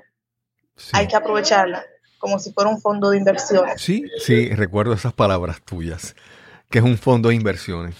[0.92, 1.84] hay que aprovecharla
[2.18, 3.80] como si fuera un fondo de inversiones.
[3.80, 6.14] Sí, sí, recuerdo esas palabras tuyas,
[6.70, 7.94] que es un fondo de inversiones.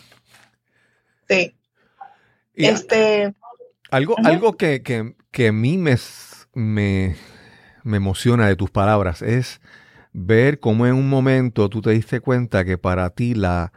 [1.29, 1.55] Sí.
[2.55, 3.35] este,
[3.91, 5.97] algo, algo que, que, a mí me,
[6.55, 7.17] me,
[7.89, 9.61] me emociona de tus palabras es
[10.13, 13.73] ver cómo en un momento tú te diste cuenta que para ti la,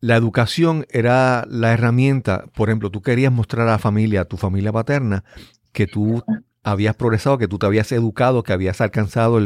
[0.00, 4.36] la educación era la herramienta, por ejemplo, tú querías mostrar a la familia, a tu
[4.36, 5.24] familia paterna,
[5.72, 6.22] que tú
[6.62, 9.40] habías progresado, que tú te habías educado, que habías alcanzado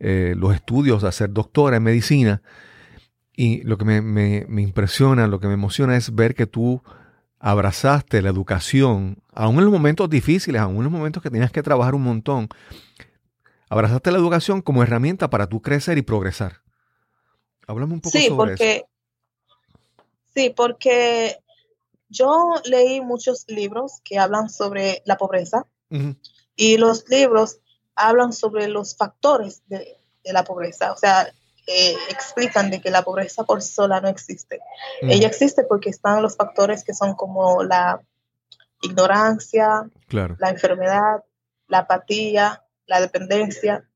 [0.00, 2.42] eh, los estudios de ser doctora en medicina.
[3.34, 6.82] Y lo que me, me, impresiona, lo que me emociona es ver que tú
[7.42, 11.62] abrazaste la educación, aún en los momentos difíciles, aún en los momentos que tenías que
[11.62, 12.48] trabajar un montón,
[13.68, 16.62] abrazaste la educación como herramienta para tú crecer y progresar.
[17.66, 18.86] Háblame un poco sí, sobre porque, eso.
[20.36, 21.38] Sí, porque
[22.08, 25.66] yo leí muchos libros que hablan sobre la pobreza
[26.54, 27.58] y los libros
[27.96, 30.92] hablan sobre los factores de, de la pobreza.
[30.92, 31.34] O sea,
[31.66, 34.60] explican de que la pobreza por sola no existe.
[35.02, 35.10] Mm.
[35.10, 38.00] Ella existe porque están los factores que son como la
[38.80, 41.24] ignorancia, la enfermedad,
[41.68, 43.88] la apatía, la dependencia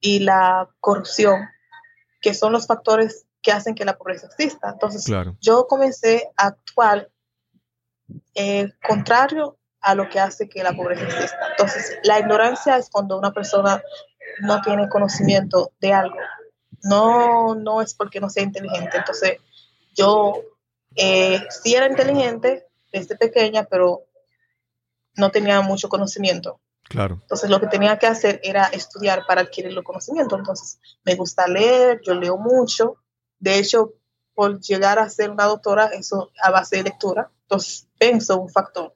[0.00, 1.48] y la corrupción,
[2.20, 4.70] que son los factores que hacen que la pobreza exista.
[4.70, 5.04] Entonces,
[5.40, 7.10] yo comencé a actuar
[8.34, 11.48] eh, contrario a lo que hace que la pobreza exista.
[11.50, 13.82] Entonces, la ignorancia es cuando una persona
[14.40, 16.16] no tiene conocimiento de algo
[16.82, 18.96] no, no es porque no sea inteligente.
[18.96, 19.38] Entonces,
[19.94, 20.34] yo
[20.96, 24.02] eh, sí era inteligente desde pequeña, pero
[25.16, 26.60] no tenía mucho conocimiento.
[26.84, 27.18] Claro.
[27.22, 30.38] Entonces, lo que tenía que hacer era estudiar para adquirir los conocimientos.
[30.38, 32.96] Entonces, me gusta leer, yo leo mucho.
[33.38, 33.94] De hecho,
[34.34, 37.30] por llegar a ser una doctora, eso a base de lectura.
[37.42, 38.94] Entonces, pienso un factor,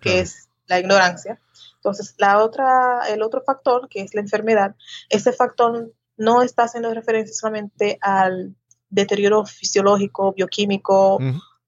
[0.00, 1.40] que es la ignorancia.
[1.76, 4.74] Entonces, la otra, el otro factor, que es la enfermedad,
[5.08, 8.54] ese factor no está haciendo referencia solamente al
[8.88, 11.18] deterioro fisiológico, bioquímico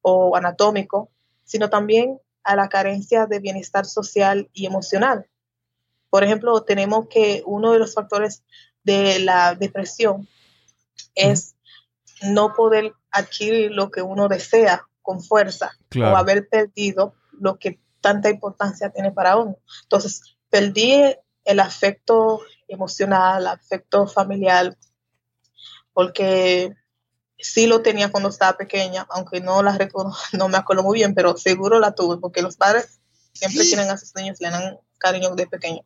[0.03, 1.11] o anatómico,
[1.45, 5.27] sino también a la carencia de bienestar social y emocional.
[6.11, 8.45] Por ejemplo, tenemos que uno de los factores
[8.85, 10.29] de la depresión
[11.15, 11.57] es
[12.23, 18.31] no poder adquirir lo que uno desea con fuerza o haber perdido lo que tanta
[18.31, 19.57] importancia tiene para uno.
[19.83, 21.03] Entonces, perdí
[21.47, 24.77] el afecto emocional, afecto familiar,
[25.93, 26.75] porque
[27.39, 29.79] sí lo tenía cuando estaba pequeña, aunque no la
[30.33, 33.01] no me acuerdo muy bien, pero seguro la tuve, porque los padres
[33.33, 35.83] siempre tienen a sus niños, le dan cariño de pequeño.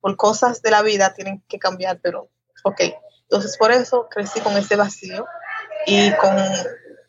[0.00, 2.30] Por cosas de la vida tienen que cambiar, pero
[2.64, 2.80] ok.
[3.22, 5.26] Entonces por eso crecí con ese vacío
[5.86, 6.36] y con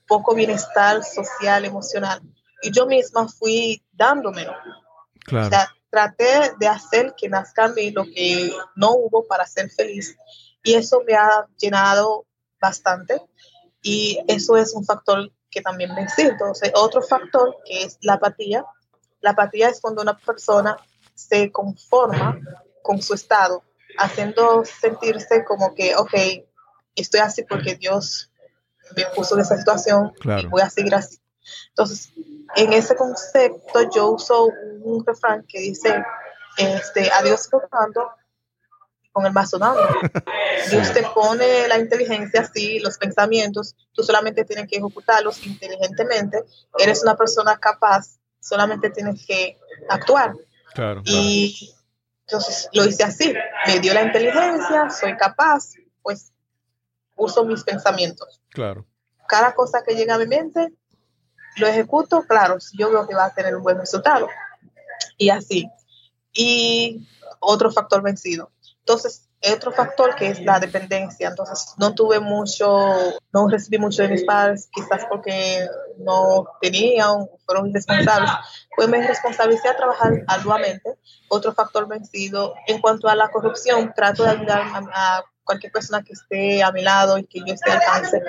[0.08, 2.22] poco bienestar social, emocional.
[2.62, 4.54] Y yo misma fui dándomelo.
[5.24, 10.16] Claro traté de hacer que nazca en mí lo que no hubo para ser feliz.
[10.64, 12.26] Y eso me ha llenado
[12.60, 13.22] bastante.
[13.82, 18.66] Y eso es un factor que también me Entonces, otro factor que es la apatía.
[19.22, 20.78] La apatía es cuando una persona
[21.16, 22.40] se conforma
[22.82, 23.64] con su estado,
[23.98, 26.14] haciendo sentirse como que, ok,
[26.96, 28.32] estoy así porque Dios
[28.96, 31.19] me puso en esa situación y voy a seguir así.
[31.70, 32.12] Entonces,
[32.56, 34.50] en ese concepto yo uso
[34.82, 36.04] un refrán que dice,
[36.58, 38.12] este, a Dios rogando,
[39.12, 39.82] con el mazo dando.
[40.72, 46.44] Y usted pone la inteligencia así, los pensamientos, tú solamente tienes que ejecutarlos inteligentemente.
[46.78, 49.58] Eres una persona capaz, solamente tienes que
[49.90, 50.34] actuar.
[50.74, 51.74] Claro, y
[52.28, 53.34] entonces lo hice así,
[53.66, 55.74] me dio la inteligencia, soy capaz,
[56.04, 56.32] pues
[57.16, 58.42] uso mis pensamientos.
[58.50, 58.86] Claro.
[59.28, 60.72] Cada cosa que llega a mi mente,
[61.60, 64.28] lo ejecuto, claro, si yo veo que va a tener un buen resultado.
[65.18, 65.70] Y así.
[66.34, 67.08] Y
[67.40, 68.52] otro factor vencido.
[68.80, 71.30] Entonces, otro factor que es la dependencia.
[71.30, 72.88] Entonces, no tuve mucho,
[73.32, 75.66] no recibí mucho de mis padres, quizás porque
[75.98, 78.32] no tenían, fueron irresponsables.
[78.76, 80.98] Pues me responsabilicé a trabajar arduamente.
[81.30, 82.54] Otro factor vencido.
[82.68, 86.84] En cuanto a la corrupción, trato de ayudar a, cualquier persona que esté a mi
[86.84, 88.22] lado y que yo esté al alcance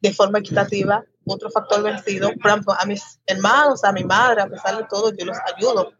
[0.00, 1.04] de forma equitativa.
[1.26, 5.12] Otro factor vencido, por ejemplo, a mis hermanos, a mi madre, a pesar de todo,
[5.12, 5.92] yo los ayudo.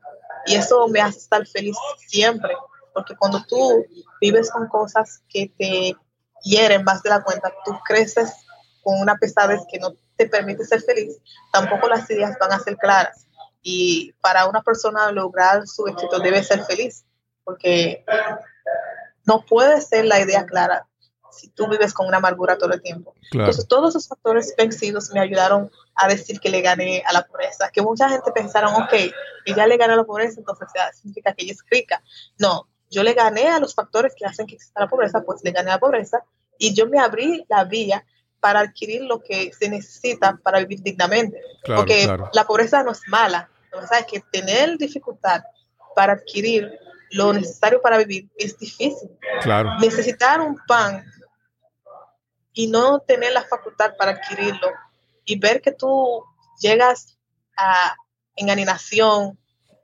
[0.47, 2.53] Y eso me hace estar feliz siempre
[2.93, 3.87] porque cuando tú
[4.21, 5.97] vives con cosas que te
[6.45, 8.33] hieren más de la cuenta, tú creces
[8.83, 11.19] con una pesadez que no te permite ser feliz,
[11.53, 13.27] tampoco las ideas van a ser claras.
[13.63, 17.05] Y para una persona lograr su éxito debe ser feliz,
[17.45, 18.05] porque
[19.25, 20.89] no puede ser la idea clara
[21.33, 23.15] si tú vives con una amargura todo el tiempo.
[23.33, 27.71] Entonces, todos esos factores vencidos me ayudaron a decir que le gané a la pobreza,
[27.73, 28.93] que mucha gente pensaron, ok,
[29.47, 32.03] ella le ganó a la pobreza, entonces ya significa que ella es rica.
[32.39, 35.51] No, yo le gané a los factores que hacen que exista la pobreza, pues le
[35.51, 36.25] gané a la pobreza
[36.59, 38.05] y yo me abrí la vía
[38.41, 41.41] para adquirir lo que se necesita para vivir dignamente.
[41.65, 45.43] Porque la pobreza no es mala, lo que es que tener dificultad
[45.95, 46.71] para adquirir
[47.13, 49.11] lo necesario para vivir es difícil.
[49.43, 49.79] Claro.
[49.81, 51.05] Necesitar un pan
[52.53, 54.69] y no tener la facultad para adquirirlo
[55.25, 56.25] y ver que tú
[56.61, 57.19] llegas
[57.57, 57.95] a
[58.37, 59.39] enganinación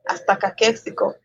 [0.07, 1.17] hasta caquéxico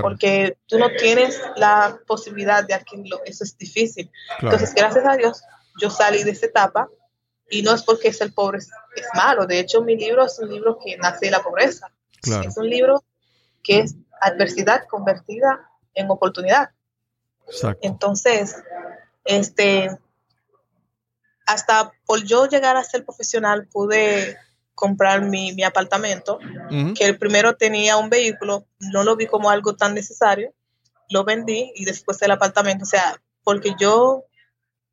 [0.00, 4.10] porque tú no tienes la posibilidad de adquirirlo, eso es difícil.
[4.40, 5.42] Entonces, gracias a Dios,
[5.80, 6.88] yo salí de esa etapa
[7.50, 8.68] y no es porque ser pobre es,
[9.14, 11.90] malo, de hecho mi libro es un libro que nace de la pobreza,
[12.22, 13.04] es un libro
[13.62, 16.70] que es adversidad convertida en oportunidad.
[17.80, 18.56] Entonces,
[19.24, 19.96] este,
[21.48, 24.36] hasta por yo llegar a ser profesional pude
[24.74, 26.38] comprar mi, mi apartamento,
[26.94, 30.54] que el primero tenía un vehículo, no lo vi como algo tan necesario,
[31.08, 34.26] lo vendí y después el apartamento, o sea, porque yo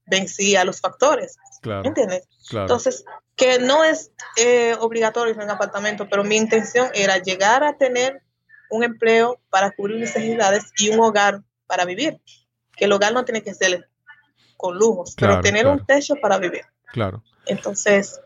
[0.08, 2.28] vencí a los factores, claro, ¿entiendes?
[2.52, 3.04] Entonces,
[3.36, 8.24] que no es eh, obligatorio en un apartamento, pero mi intención era llegar a tener
[8.72, 12.22] un empleo para cubrir necesidades y un hogar para vivir,
[12.78, 13.90] que el hogar no tiene que ser
[14.58, 16.66] con lujos, pero tener un techo para vivir.
[16.92, 17.24] Claro.
[17.46, 18.20] Entonces,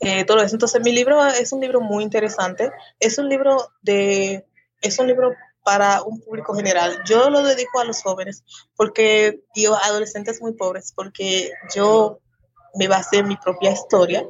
[0.00, 0.56] eh, todo eso.
[0.56, 2.72] Entonces, mi libro es un libro muy interesante.
[2.98, 4.44] Es un libro de,
[4.80, 7.02] es un libro para un público general.
[7.06, 8.42] Yo lo dedico a los jóvenes
[8.76, 12.18] porque, yo adolescentes muy pobres, porque yo
[12.74, 14.26] me basé en mi propia historia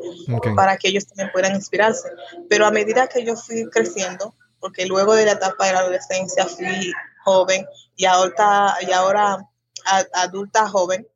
[0.56, 2.10] para que ellos también puedan inspirarse.
[2.48, 6.46] Pero a medida que yo fui creciendo, porque luego de la etapa de la adolescencia
[6.46, 6.92] fui
[7.24, 7.66] joven
[7.96, 9.48] y ahora, y ahora
[10.12, 11.06] adulta joven,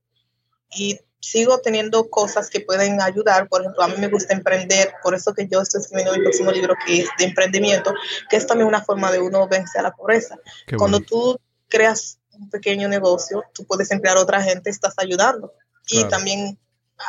[0.74, 3.48] y sigo teniendo cosas que pueden ayudar.
[3.48, 6.52] Por ejemplo, a mí me gusta emprender, por eso que yo estoy escribiendo mi próximo
[6.52, 7.94] libro que es de emprendimiento,
[8.30, 10.38] que es también una forma de uno vencer a la pobreza.
[10.76, 15.52] Cuando tú creas un pequeño negocio, tú puedes emplear a otra gente, estás ayudando.
[15.88, 16.58] Y también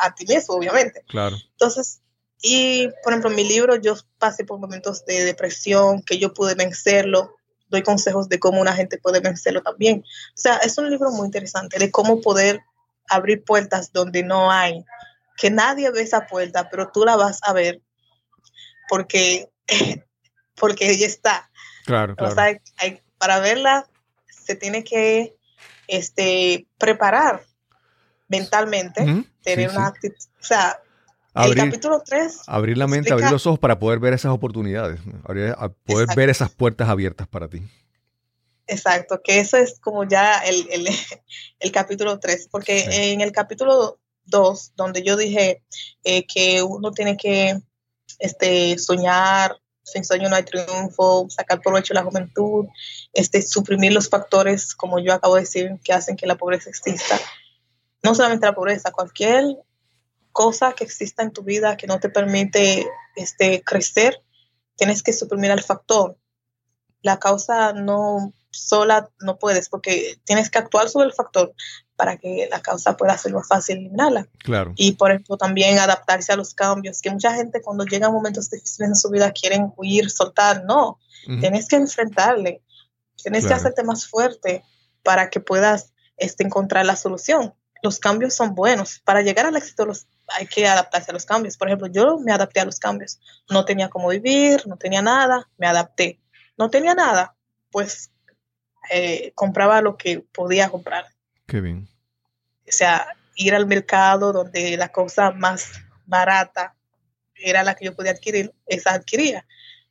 [0.00, 1.04] a ti mismo, obviamente.
[1.08, 1.36] Claro.
[1.52, 2.00] Entonces,
[2.40, 6.54] y por ejemplo, en mi libro yo pasé por momentos de depresión, que yo pude
[6.54, 7.36] vencerlo.
[7.68, 10.00] Doy consejos de cómo una gente puede vencerlo también.
[10.00, 12.60] O sea, es un libro muy interesante de cómo poder
[13.08, 14.84] abrir puertas donde no hay,
[15.36, 17.80] que nadie ve esa puerta, pero tú la vas a ver
[18.88, 19.48] porque,
[20.54, 21.50] porque ella está.
[21.84, 22.36] Claro, claro.
[23.18, 23.86] para verla
[24.28, 25.36] se tiene que
[25.86, 27.42] este, preparar
[28.28, 30.80] mentalmente, tener una actitud, o sea,
[31.34, 32.42] el capítulo 3.
[32.46, 35.00] Abrir la mente, abrir los ojos para poder ver esas oportunidades,
[35.84, 37.62] poder ver esas puertas abiertas para ti.
[38.66, 40.68] Exacto, que eso es como ya el,
[41.60, 45.62] el, capítulo 3, porque en el capítulo 2, donde yo dije
[46.04, 47.58] eh, que uno tiene que
[48.18, 52.66] este, soñar, sin sueño no hay triunfo, sacar provecho de la juventud,
[53.14, 57.18] este, suprimir los factores, como yo acabo de decir, que hacen que la pobreza exista.
[58.02, 59.44] No solamente la pobreza, cualquier
[60.32, 64.22] cosa que exista en tu vida que no te permite este, crecer,
[64.76, 66.16] tienes que suprimir el factor.
[67.02, 71.54] La causa no sola no puedes porque tienes que actuar sobre el factor
[71.96, 74.28] para que la causa pueda ser más fácil eliminarla.
[74.38, 74.72] Claro.
[74.76, 78.88] Y por ejemplo también adaptarse a los cambios, que mucha gente cuando llegan momentos difíciles
[78.88, 80.98] en su vida quieren huir, soltar, no,
[81.40, 82.62] tienes que enfrentarle,
[83.16, 84.64] tienes que hacerte más fuerte
[85.02, 87.54] para que puedas este, encontrar la solución.
[87.82, 89.00] Los cambios son buenos.
[89.04, 90.06] Para llegar al éxito los,
[90.36, 91.56] hay que adaptarse a los cambios.
[91.56, 93.20] Por ejemplo, yo me adapté a los cambios.
[93.50, 96.20] No tenía cómo vivir, no tenía nada, me adapté.
[96.56, 97.36] No tenía nada,
[97.70, 98.10] pues
[98.90, 101.06] eh, compraba lo que podía comprar.
[101.46, 101.88] Qué bien.
[102.66, 103.06] O sea,
[103.36, 105.72] ir al mercado donde la cosa más
[106.06, 106.74] barata
[107.34, 109.46] era la que yo podía adquirir, esa adquiría.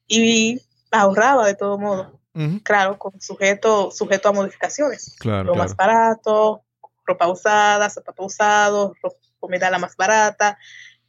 [0.08, 0.62] Y
[0.92, 2.20] ahorraba de todo modo.
[2.64, 5.16] Claro, con sujeto, sujeto a modificaciones.
[5.18, 6.64] Claro, lo más barato,
[7.04, 8.92] ropa usada, zapatos usados,
[9.40, 10.58] comida la más barata.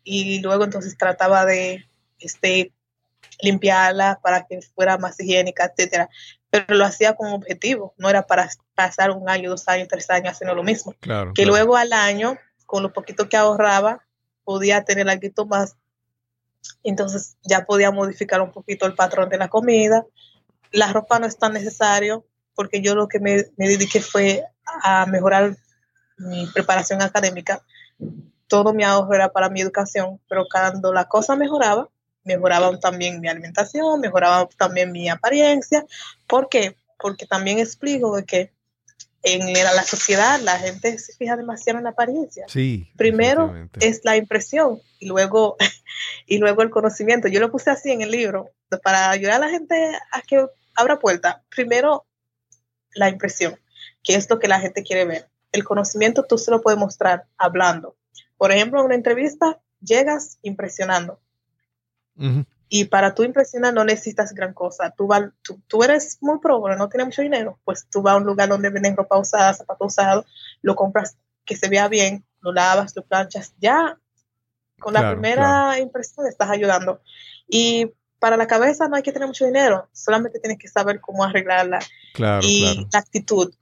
[0.05, 1.87] Y luego entonces trataba de
[2.19, 2.73] este,
[3.41, 6.09] limpiarla para que fuera más higiénica, etcétera.
[6.51, 10.33] Pero lo hacía con objetivo, no era para pasar un año, dos años, tres años
[10.33, 10.95] haciendo lo mismo.
[11.01, 14.07] Claro, que luego al año, con lo poquito que ahorraba,
[14.45, 15.77] podía tener algo más.
[16.83, 20.07] Entonces ya podía modificar un poquito el patrón de la comida.
[20.71, 24.45] La ropa no es tan necesario porque yo lo que me, me dediqué fue
[24.83, 25.57] a mejorar
[26.17, 27.63] mi preparación académica.
[28.47, 31.89] Todo mi ahorro era para mi educación, pero cuando la cosa mejoraba,
[32.25, 35.85] mejoraba también mi alimentación, mejoraba también mi apariencia.
[36.27, 36.77] ¿Por qué?
[36.99, 38.53] Porque también explico que
[39.23, 42.47] en la sociedad la gente se fija demasiado en la apariencia.
[42.49, 42.91] Sí.
[42.97, 45.57] Primero es la impresión y luego,
[46.27, 47.29] y luego el conocimiento.
[47.29, 48.51] Yo lo puse así en el libro
[48.83, 51.43] para ayudar a la gente a que abra puerta.
[51.49, 52.07] Primero
[52.95, 53.59] la impresión,
[54.03, 55.29] que es lo que la gente quiere ver.
[55.53, 57.97] El conocimiento tú se lo puedes mostrar hablando.
[58.37, 61.21] Por ejemplo, en una entrevista llegas impresionando.
[62.69, 64.91] Y para tú impresionar no necesitas gran cosa.
[64.91, 65.09] Tú,
[65.69, 68.71] tú, eres muy pobre, no tienes mucho dinero, pues tú vas a un lugar donde
[68.71, 70.27] venden ropa usada, zapatos usados,
[70.61, 73.99] lo compras que se vea bien, lo lavas, lo planchas, ya
[74.81, 77.01] con la primera impresión estás ayudando.
[77.49, 81.25] Y para la cabeza no hay que tener mucho dinero, solamente tienes que saber cómo
[81.25, 81.79] arreglarla.
[82.15, 83.55] Claro, y la actitud,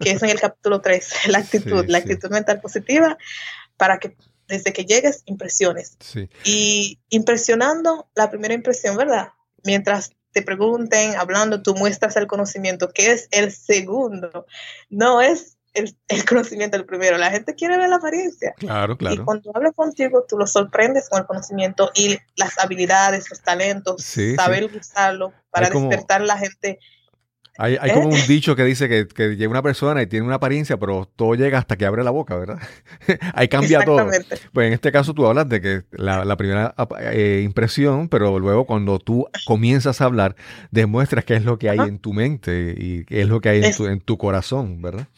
[0.00, 3.16] que es en el capítulo 3, la actitud, la actitud mental positiva
[3.76, 4.16] para que
[4.48, 5.96] desde que llegues, impresiones.
[6.42, 9.28] Y impresionando la primera impresión, ¿verdad?
[9.62, 14.46] Mientras te pregunten, hablando, tú muestras el conocimiento, que es el segundo.
[14.88, 15.94] No es el,
[16.26, 17.18] conocimiento el primero.
[17.18, 18.54] La gente quiere ver la apariencia.
[18.56, 19.16] Claro, claro.
[19.16, 24.02] Y cuando habla contigo, tú lo sorprendes con el conocimiento y las habilidades, los talentos,
[24.36, 26.78] saber usarlo para despertar a la gente
[27.60, 30.36] hay, hay como un dicho que dice que, que, llega una persona y tiene una
[30.36, 32.60] apariencia, pero todo llega hasta que abre la boca, ¿verdad?
[33.34, 34.06] Ahí cambia todo.
[34.52, 38.64] Pues en este caso tú hablas de que la, la primera eh, impresión, pero luego
[38.64, 40.36] cuando tú comienzas a hablar,
[40.70, 43.64] demuestras qué es lo que hay en tu mente y qué es lo que hay
[43.64, 45.08] en, tu, en tu corazón, ¿verdad?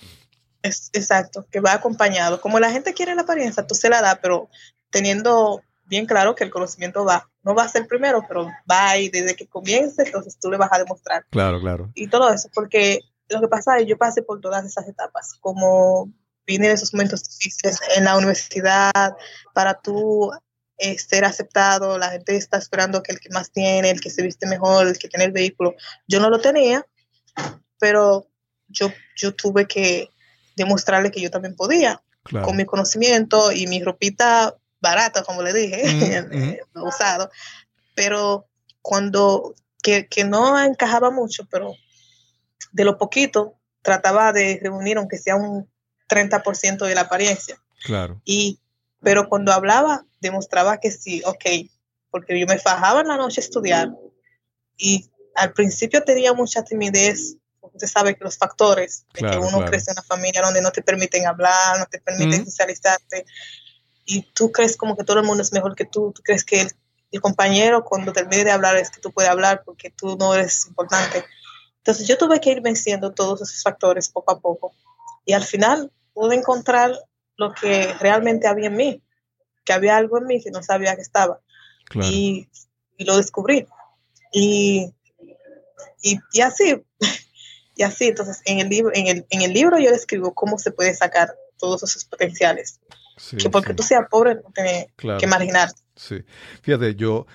[0.63, 2.41] Es, exacto, que va acompañado.
[2.41, 4.49] Como la gente quiere la apariencia, tú se la das, pero
[4.91, 9.09] teniendo bien claro que el conocimiento va, no va a ser primero, pero va y
[9.09, 11.27] desde que comience, entonces tú le vas a demostrar.
[11.31, 11.91] Claro, claro.
[11.95, 16.11] Y todo eso, porque lo que pasa es yo pasé por todas esas etapas, como
[16.47, 19.17] vine en esos momentos difíciles en la universidad,
[19.53, 20.31] para tú
[20.79, 24.23] eh, ser aceptado, la gente está esperando que el que más tiene, el que se
[24.23, 25.75] viste mejor, el que tiene el vehículo.
[26.07, 26.87] Yo no lo tenía,
[27.81, 28.29] pero
[28.69, 30.09] yo, yo tuve que
[30.57, 32.01] demostrarle que yo también podía,
[32.45, 37.31] con mi conocimiento y mi ropita barato, como le dije, usado,
[37.95, 38.47] pero
[38.83, 41.75] cuando, que, no encajaba mucho, pero
[42.73, 45.69] de lo poquito trataba de reunir, aunque sea un
[46.09, 47.61] 30% de la apariencia.
[47.85, 48.21] Claro.
[48.25, 48.61] Y,
[49.01, 51.71] pero cuando hablaba, demostraba que sí, ok,
[52.11, 53.91] porque yo me fajaba en la noche a estudiar
[54.77, 57.37] y al principio tenía mucha timidez.
[57.61, 60.83] Usted sabe que los factores de que uno crece en una familia donde no te
[60.83, 63.25] permiten hablar, no te permiten socializarte,
[64.11, 66.63] y tú crees como que todo el mundo es mejor que tú, tú crees que
[66.63, 70.67] el, compañero cuando termine de hablar es que tú puedes hablar porque tú no eres
[70.67, 71.25] importante.
[71.79, 74.73] Entonces yo tuve que ir venciendo todos esos factores poco a poco
[75.25, 76.93] y al final pude encontrar
[77.37, 79.03] lo que realmente había en mí,
[79.65, 81.41] que había algo en mí que no sabía que estaba.
[81.95, 82.49] Y,
[82.99, 83.67] lo descubrí.
[84.33, 84.93] Y,
[86.03, 86.85] y, así,
[87.77, 90.73] y así, entonces en el, libro, en, el, en el libro yo describo cómo se
[90.73, 92.81] puede sacar todos esos potenciales
[93.37, 95.71] que porque tú seas pobre no tienes que marginar.
[95.95, 96.23] Sí.
[96.63, 97.27] Fíjate, yo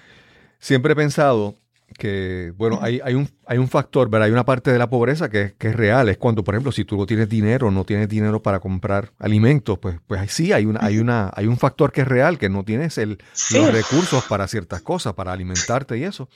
[0.60, 1.56] siempre he pensado
[1.98, 4.26] que, bueno, hay, hay, un, hay un factor, ¿verdad?
[4.26, 6.10] Hay una parte de la pobreza que, es real.
[6.10, 9.80] Es cuando, por ejemplo, si tú no tienes dinero, no tienes dinero para comprar alimentos,
[9.80, 12.64] pues, pues sí, hay, una, hay, una, hay un factor que es real, que no
[12.64, 13.18] tienes el,
[13.52, 16.30] los recursos para ciertas cosas, para alimentarte y eso.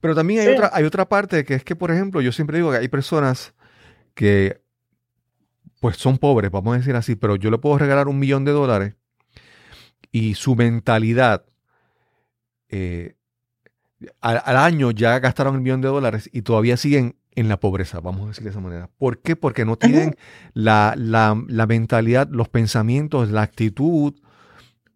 [0.00, 2.70] Pero también hay, otra, hay otra parte que es que, por ejemplo, yo siempre digo
[2.70, 3.54] que hay personas
[4.14, 4.60] que
[5.80, 8.52] pues son pobres, vamos a decir así, pero yo le puedo regalar un millón de
[8.52, 8.94] dólares
[10.10, 11.44] y su mentalidad
[12.68, 13.16] eh,
[14.20, 18.24] al, año ya gastaron el millón de dólares y todavía siguen en la pobreza, vamos
[18.24, 18.88] a decir de esa manera.
[18.98, 19.36] ¿Por qué?
[19.36, 20.16] Porque no tienen
[20.54, 20.94] la,
[21.68, 24.14] mentalidad, los pensamientos, la actitud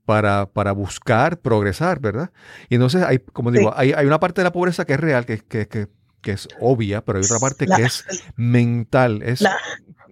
[0.07, 2.31] para, para, buscar progresar, ¿verdad?
[2.69, 5.39] Y entonces, hay, como digo, hay, una parte de la pobreza que es real, que,
[5.39, 5.89] que,
[6.25, 8.05] es obvia, pero hay otra parte que es
[8.37, 9.23] mental.
[9.23, 9.45] Es,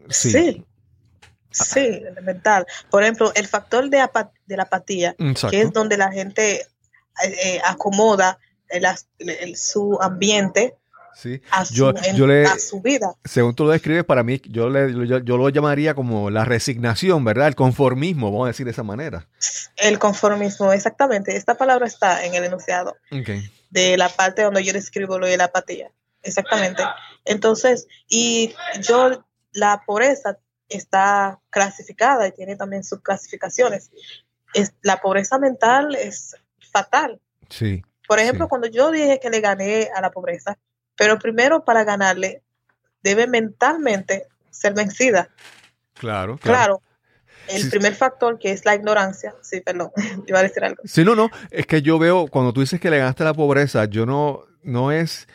[0.09, 0.65] sí.
[1.51, 2.03] sí.
[2.23, 2.67] mental.
[2.91, 4.05] Por ejemplo, el factor de,
[4.47, 5.17] de la apatía,
[5.51, 6.67] que es donde la gente eh,
[7.45, 8.39] eh, acomoda
[9.55, 10.77] su ambiente
[11.51, 11.93] a, su, yo,
[12.59, 13.15] su vida.
[13.25, 17.49] Según tú lo describes, para mí, yo, le, yo, lo llamaría como la resignación, ¿verdad?
[17.49, 19.27] El conformismo, vamos a decir de esa manera.
[19.77, 21.37] El conformismo, exactamente.
[21.37, 22.97] Esta palabra está en el enunciado
[23.71, 25.91] de la parte donde yo describo lo de la apatía.
[26.23, 26.83] Exactamente.
[27.25, 30.39] Entonces, y yo, la pobreza
[30.69, 33.91] está clasificada y tiene también sus clasificaciones.
[34.55, 36.37] Es, la pobreza mental es
[36.73, 37.21] fatal.
[37.49, 37.83] Sí.
[38.07, 40.59] Por ejemplo, cuando yo dije que le gané a la pobreza,
[40.97, 42.43] pero primero para ganarle
[43.03, 45.29] debe mentalmente ser vencida.
[45.95, 46.83] Claro, claro.
[47.49, 49.91] El primer factor que es la ignorancia, sí, perdón,
[50.27, 50.83] iba a decir algo.
[50.85, 53.35] Sí, no, no, es que yo veo, cuando tú dices que le ganaste a la
[53.35, 55.29] pobreza, yo no, no es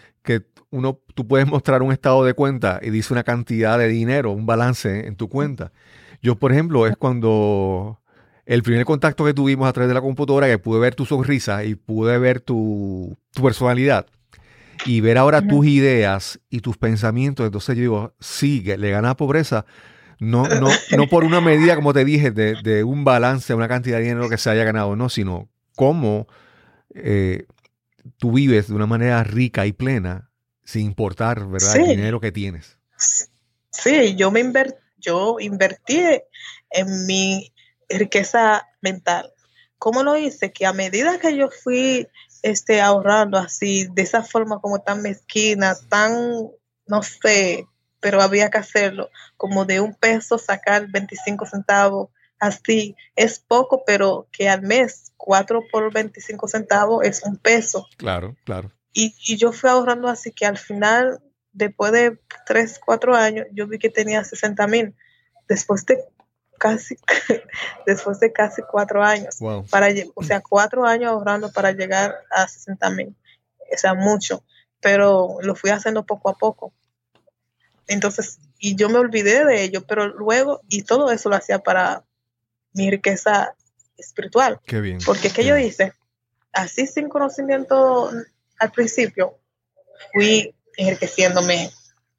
[0.73, 4.47] uno, tú puedes mostrar un estado de cuenta y dice una cantidad de dinero, un
[4.47, 5.71] balance en tu cuenta.
[6.21, 8.01] Yo, por ejemplo, es cuando
[8.47, 11.63] el primer contacto que tuvimos a través de la computadora, que pude ver tu sonrisa
[11.63, 14.07] y pude ver tu, tu personalidad
[14.85, 19.17] y ver ahora tus ideas y tus pensamientos, entonces yo digo, sí, le gana a
[19.17, 19.65] pobreza,
[20.19, 24.05] no, no, no por una medida, como te dije, de, un balance, una cantidad de
[24.05, 26.27] dinero que se haya ganado, no, sino cómo
[26.95, 27.45] eh,
[28.17, 30.31] tú vives de una manera rica y plena
[30.63, 32.77] sin importar, ¿verdad?, el dinero que tienes.
[33.69, 34.43] Sí, yo me
[34.97, 36.01] yo invertí
[36.69, 37.53] en mi
[37.89, 39.33] riqueza mental.
[39.77, 40.53] ¿Cómo lo hice?
[40.53, 42.07] Que a medida que yo fui
[42.41, 46.49] este, ahorrando así, de esa forma como tan mezquina, tan,
[46.87, 47.67] no sé,
[47.99, 52.09] pero había que hacerlo, como de un peso sacar 25 centavos,
[52.39, 57.87] así, es poco, pero que al mes 4 por 25 centavos es un peso.
[57.97, 58.71] Claro, claro.
[58.93, 61.19] Y, y yo fui ahorrando así que al final,
[61.51, 64.95] después de 3, 4 años, yo vi que tenía 60 mil.
[65.47, 66.05] Después de
[66.63, 66.95] casi,
[67.85, 69.37] después de casi cuatro años.
[69.69, 73.15] Para, o sea, cuatro años ahorrando para llegar a 60 mil.
[73.73, 74.43] O sea, mucho.
[74.79, 76.73] Pero lo fui haciendo poco a poco.
[77.87, 82.05] Entonces, y yo me olvidé de ello, pero luego, y todo eso lo hacía para
[82.71, 83.55] mi riqueza
[83.97, 84.59] espiritual.
[84.65, 84.99] Qué bien.
[85.05, 85.93] Porque, ¿qué yo hice?
[86.53, 88.09] Así sin conocimiento
[88.59, 89.37] al principio,
[90.11, 91.71] fui enriqueciéndome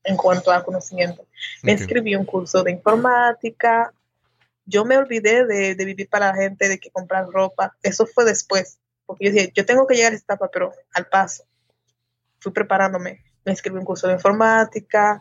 [0.04, 1.26] en cuanto a conocimiento.
[1.62, 3.92] Me inscribí un curso de informática,
[4.66, 7.76] yo me olvidé de, vivir para la gente, de que comprar ropa.
[7.82, 11.06] Eso fue después, porque yo dije, yo tengo que llegar a esta etapa, pero al
[11.06, 11.44] paso.
[12.38, 15.18] Fui preparándome, me inscribí un curso de informática,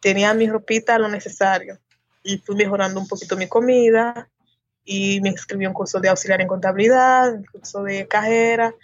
[0.00, 1.78] tenía mi ropita lo necesario
[2.22, 4.28] y fui mejorando un poquito mi comida
[4.84, 8.74] y me inscribí un curso de auxiliar en contabilidad, un curso de cajera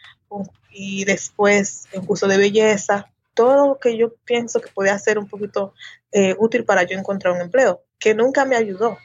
[0.77, 3.11] y después un curso de belleza.
[3.35, 5.74] Todo lo que yo pienso que podía ser un poquito
[6.12, 8.99] eh, útil para yo encontrar un empleo, que nunca me ayudó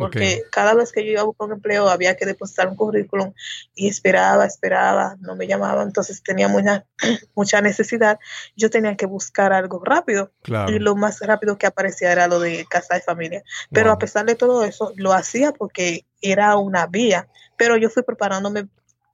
[0.00, 3.34] porque cada vez que yo iba a buscar un empleo había que depositar un currículum
[3.74, 6.86] y esperaba, esperaba, no me llamaba, entonces tenía mucha,
[7.34, 8.18] mucha necesidad.
[8.56, 10.32] Yo tenía que buscar algo rápido
[10.68, 13.42] y lo más rápido que aparecía era lo de casa de familia.
[13.70, 18.02] Pero a pesar de todo eso, lo hacía porque era una vía, pero yo fui
[18.02, 18.68] preparándome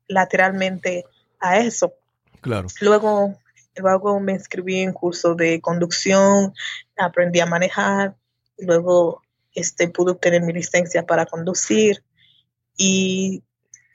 [0.07, 1.05] lateralmente
[1.41, 1.95] a eso.
[2.41, 2.69] Claro.
[2.81, 3.39] Luego,
[3.77, 6.53] luego me inscribí en curso de conducción,
[6.97, 8.17] aprendí a manejar,
[8.59, 9.23] luego
[9.55, 12.03] este, pude obtener mi licencia para conducir
[12.77, 13.43] y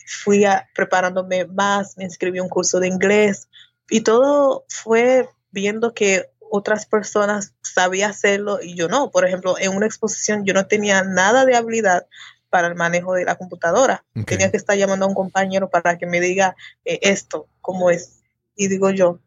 [0.05, 0.43] fui
[0.75, 3.47] preparándome más, me inscribí a un curso de inglés
[3.89, 9.09] y todo fue viendo que otras personas sabían hacerlo y yo no.
[9.09, 12.07] Por ejemplo, en una exposición yo no tenía nada de habilidad
[12.51, 14.03] para el manejo de la computadora.
[14.27, 18.21] Tenía que estar llamando a un compañero para que me diga eh, esto, cómo es.
[18.55, 19.19] Y digo yo,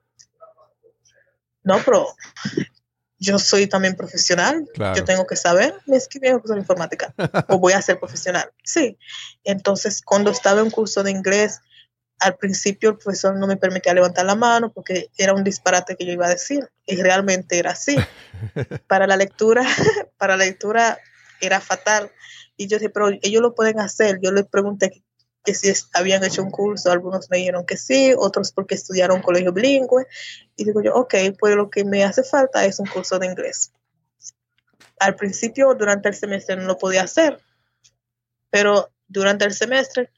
[1.64, 2.06] no, pero
[3.18, 7.14] yo soy también profesional, yo tengo que saber, me escribí en curso de informática
[7.48, 8.52] o voy a ser profesional.
[8.62, 8.98] Sí,
[9.44, 11.60] entonces cuando estaba en curso de inglés,
[12.18, 16.06] al principio el profesor no me permitía levantar la mano porque era un disparate que
[16.06, 17.96] yo iba a decir y realmente era así.
[18.86, 19.62] Para la lectura,
[20.18, 20.98] para la lectura
[21.40, 22.10] era fatal.
[22.56, 24.20] Y yo dije, pero ellos lo pueden hacer.
[24.22, 25.04] Yo les pregunté
[25.44, 29.52] que si habían hecho un curso, algunos me dijeron que sí, otros porque estudiaron colegio
[29.52, 30.06] bilingüe.
[30.56, 33.72] Y digo yo, ok, pues lo que me hace falta es un curso de inglés.
[34.98, 37.40] Al principio, durante el semestre, no lo podía hacer,
[38.50, 40.10] pero durante el semestre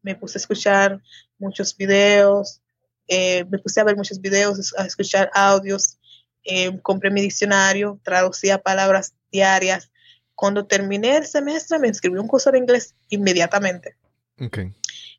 [0.00, 1.02] me puse a escuchar
[1.38, 2.62] muchos videos,
[3.08, 5.98] eh, me puse a ver muchos videos, a escuchar audios
[6.44, 9.91] eh, compré mi diccionario, traducía palabras diarias.
[10.34, 13.96] Cuando terminé el semestre me inscribí un curso de inglés inmediatamente.
[14.40, 14.72] Okay.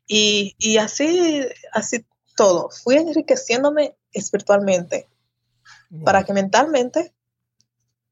[0.06, 2.04] Y, y así, así
[2.36, 2.70] todo.
[2.70, 5.08] Fui enriqueciéndome espiritualmente
[6.04, 7.14] para que mentalmente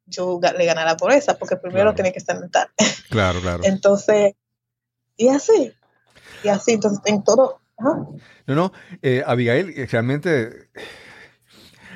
[0.07, 2.69] yo le ganara por esa, porque primero tiene que estar mental.
[3.11, 3.61] Claro, claro.
[3.65, 4.37] entonces,
[5.19, 5.71] y así,
[6.43, 7.61] y así, entonces en todo.
[7.79, 8.73] No, no,
[9.03, 10.71] eh, Abigail, eh, realmente,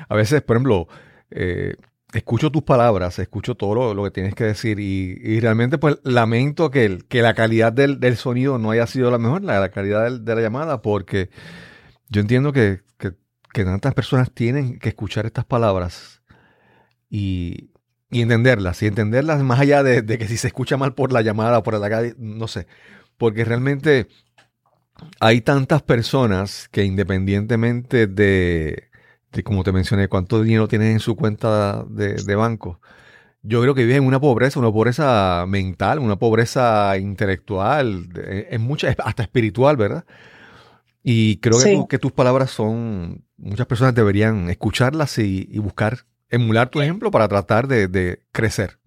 [0.07, 0.87] a veces, por ejemplo,
[1.31, 1.75] eh,
[2.13, 6.99] escucho tus palabras, escucho todo lo, que tienes que decir y, realmente pues lamento que,
[7.07, 10.81] que la calidad del, sonido no haya sido la mejor, la, calidad de la llamada,
[10.81, 11.29] porque
[12.09, 12.85] yo entiendo que,
[13.53, 16.21] tantas personas tienen que escuchar estas palabras
[17.09, 17.71] y,
[18.11, 21.63] entenderlas, y entenderlas más allá de, que si se escucha mal por la llamada o
[21.63, 22.67] por la calle, no sé,
[23.17, 24.07] porque realmente
[25.19, 28.86] hay tantas personas que independientemente de,
[29.37, 32.81] de como te mencioné, cuánto dinero tienen en su cuenta de, banco,
[33.43, 38.09] yo creo que viven en una pobreza, una pobreza mental, una pobreza intelectual,
[38.49, 40.05] es mucha, hasta espiritual, ¿verdad?
[41.03, 47.11] Y creo que, tus palabras son, muchas personas deberían escucharlas y, buscar, emular tu ejemplo
[47.11, 48.79] para tratar de, crecer.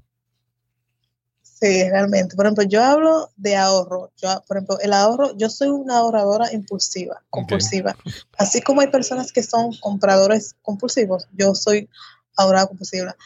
[1.61, 2.37] Sí, realmente.
[2.37, 4.11] Por ejemplo, yo hablo de ahorro.
[4.17, 7.97] Yo, por ejemplo, el ahorro, yo soy una ahorradora impulsiva, compulsiva.
[8.39, 11.89] Así como hay personas que son compradores compulsivos, yo soy
[12.37, 13.17] ahorradora compulsiva.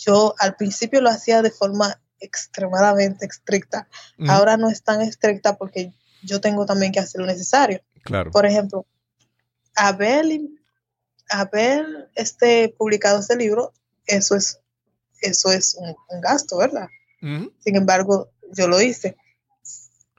[0.00, 3.88] Yo al principio lo hacía de forma extremadamente estricta.
[4.26, 5.92] Ahora no es tan estricta porque
[6.22, 7.82] yo tengo también que hacer lo necesario.
[8.32, 8.86] Por ejemplo,
[9.76, 10.24] haber,
[11.28, 13.72] haber este, publicado este libro,
[14.06, 14.60] eso es,
[15.20, 16.88] eso es un, gasto, ¿verdad?
[17.58, 19.16] Sin embargo, yo lo hice.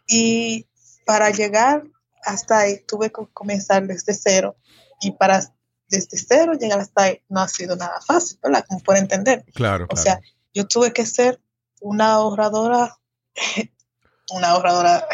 [0.08, 0.68] Y
[1.06, 1.84] para llegar
[2.24, 4.56] hasta ahí, tuve que comenzar desde cero.
[5.02, 5.42] Y para
[5.88, 8.66] desde cero llegar hasta ahí no ha sido nada fácil, ¿verdad?
[8.68, 9.46] Como pueden entender.
[9.54, 9.88] Claro.
[9.92, 10.20] O sea,
[10.54, 11.40] yo tuve que ser
[11.80, 12.98] una ahorradora
[14.32, 15.06] una ahorradora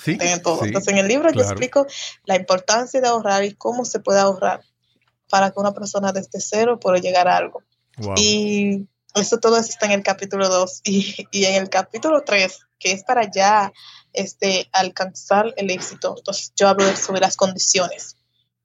[0.00, 0.64] sí, de todo.
[0.64, 1.86] Entonces, en el libro yo explico
[2.24, 4.62] la importancia de ahorrar y cómo se puede ahorrar
[5.28, 7.62] para que una persona desde cero pueda llegar a algo.
[8.16, 12.92] Y eso todo está en el capítulo 2 y, y, en el capítulo 3, que
[12.92, 13.72] es para ya
[14.12, 16.14] este, alcanzar el éxito.
[16.16, 18.16] Entonces, yo hablo sobre las condiciones,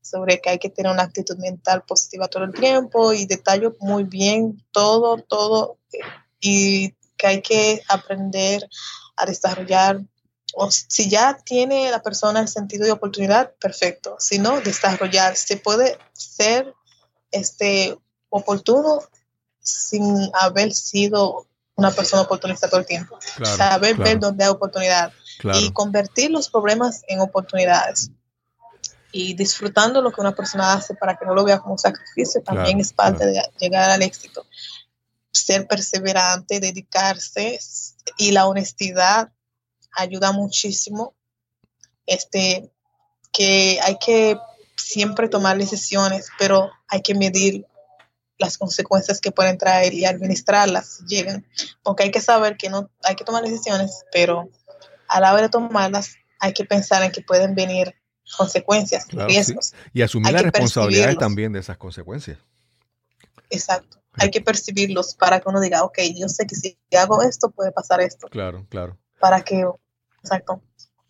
[0.01, 4.03] sobre que hay que tener una actitud mental positiva todo el tiempo y detallo muy
[4.03, 5.79] bien todo, todo,
[6.39, 8.67] y que hay que aprender
[9.15, 10.01] a desarrollar,
[10.53, 14.15] o si ya tiene la persona el sentido de oportunidad, perfecto.
[14.19, 15.35] Si no, desarrollar.
[15.35, 16.73] Se puede ser
[17.31, 17.97] este,
[18.29, 19.01] oportuno
[19.66, 23.20] sin haber sido una persona oportunista todo el tiempo.
[23.43, 25.11] Saber ver dónde hay oportunidad
[25.43, 28.11] y convertir los problemas en oportunidades.
[29.11, 32.80] Y disfrutando lo que una persona hace para que no lo vea como sacrificio también
[32.80, 34.45] es parte de llegar al éxito.
[35.32, 37.59] Ser perseverante, dedicarse,
[38.18, 39.32] y la honestidad
[39.91, 41.13] ayuda muchísimo.
[42.05, 42.72] Este,
[43.32, 44.38] que hay que
[44.78, 47.66] siempre tomar decisiones, pero hay que medir
[48.38, 51.45] las consecuencias que pueden traer y administrarlas llegan,
[51.83, 54.49] porque hay que saber que no hay que tomar decisiones, pero
[55.07, 57.95] a la hora de tomarlas hay que pensar en que pueden venir
[58.38, 59.73] consecuencias, riesgos.
[59.93, 62.39] Y asumir la responsabilidad también de esas consecuencias.
[63.49, 67.51] Exacto hay que percibirlos para que uno diga, ok, yo sé que si hago esto
[67.51, 68.27] puede pasar esto.
[68.27, 68.97] Claro, claro.
[69.19, 69.65] Para que,
[70.21, 70.61] exacto.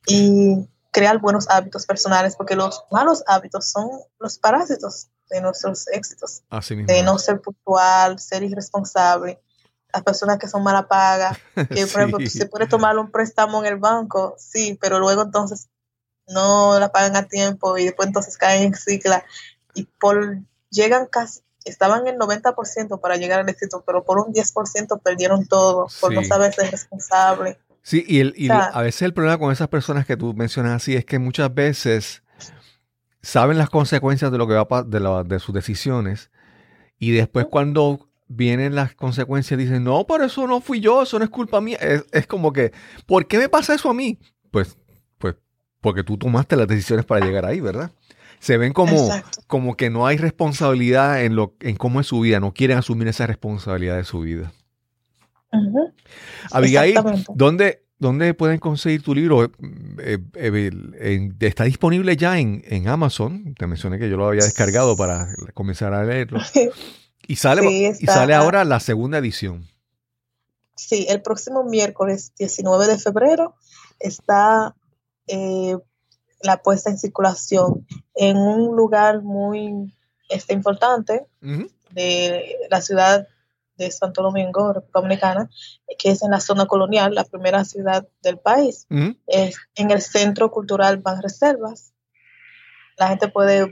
[0.07, 6.43] Y crear buenos hábitos personales, porque los malos hábitos son los parásitos de nuestros éxitos.
[6.49, 6.93] Así mismo.
[6.93, 9.41] De no ser puntual, ser irresponsable.
[9.93, 13.73] Las personas que son mala paga, que por ejemplo se puede tomar un préstamo en
[13.73, 15.69] el banco, sí, pero luego entonces
[16.27, 19.23] no la pagan a tiempo y después entonces caen en cicla
[19.73, 20.39] y por
[20.71, 25.87] llegan casi estaban en 90% para llegar al éxito, pero por un 10% perdieron todo,
[25.99, 27.57] por no saber ser responsable.
[27.81, 30.95] Sí, y, el, y a veces el problema con esas personas que tú mencionas así
[30.95, 32.23] es que muchas veces
[33.25, 36.29] saben las consecuencias de lo que va de, de sus decisiones
[36.99, 41.25] y después cuando vienen las consecuencias dicen, no, por eso no fui yo, eso no
[41.25, 41.77] es culpa mía.
[41.81, 42.71] Es, es, como que,
[43.05, 44.19] ¿por qué me pasa eso a mí?
[44.51, 44.77] Pues,
[45.17, 45.35] pues,
[45.81, 47.91] porque tú tomaste las decisiones para llegar ahí, ¿verdad?
[48.39, 49.09] se ven como,
[49.47, 53.07] como que no hay responsabilidad en, lo, en cómo es su vida, no quieren asumir
[53.07, 54.51] esa responsabilidad de su vida.
[56.51, 56.95] Abigail,
[57.33, 59.43] ¿dónde, ¿dónde pueden conseguir tu libro?
[59.43, 63.55] Eh, eh, está disponible ya en, Amazon.
[63.55, 66.39] Te mencioné que yo lo había descargado para comenzar a leerlo.
[67.27, 69.67] Y sale, y sale ahora la segunda edición.
[70.75, 73.55] Sí, el próximo miércoles 19 de febrero
[73.99, 74.75] está
[75.25, 75.75] eh,
[76.43, 79.91] la puesta en circulación en un lugar muy
[80.29, 81.25] este, importante
[81.91, 83.27] de la ciudad
[83.77, 85.49] de Santo Domingo, República Dominicana,
[85.97, 88.87] que es en la zona colonial, la primera ciudad del país.
[89.27, 91.93] Es en el Centro Cultural Van Reservas.
[92.97, 93.69] La gente puede, o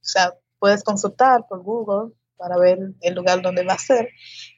[0.00, 4.08] sea, puedes consultar por Google para ver el lugar donde va a ser.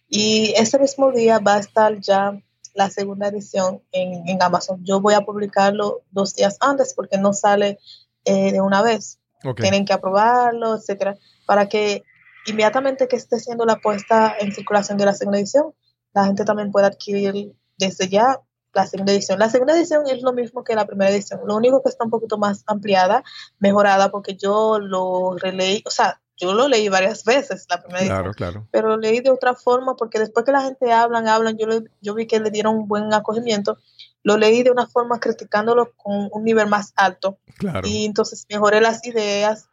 [0.08, 2.38] Y ese mismo día va a estar ya
[2.74, 4.84] la segunda edición en, Amazon.
[4.84, 7.78] Yo voy a publicarlo dos días antes porque no sale
[8.24, 9.18] eh, de una vez.
[9.56, 11.16] Tienen que aprobarlo, etcétera,
[11.46, 12.04] para que
[12.46, 15.74] inmediatamente que esté siendo la puesta en circulación de la segunda edición,
[16.12, 18.40] la gente también pueda adquirir desde ya
[18.74, 19.38] la segunda edición.
[19.38, 22.10] La segunda edición es lo mismo que la primera edición, lo único que está un
[22.10, 23.22] poquito más ampliada,
[23.58, 28.32] mejorada, porque yo lo releí, o sea, yo lo leí varias veces la primera claro,
[28.32, 28.68] claro.
[28.72, 31.66] pero lo leí de otra forma porque después que la gente hablan, hablan, yo,
[32.00, 33.78] yo vi que le dieron un buen acogimiento,
[34.24, 37.38] lo leí de una forma criticándolo con un nivel más alto.
[37.58, 37.86] Claro.
[37.86, 39.68] Y entonces mejoré las ideas,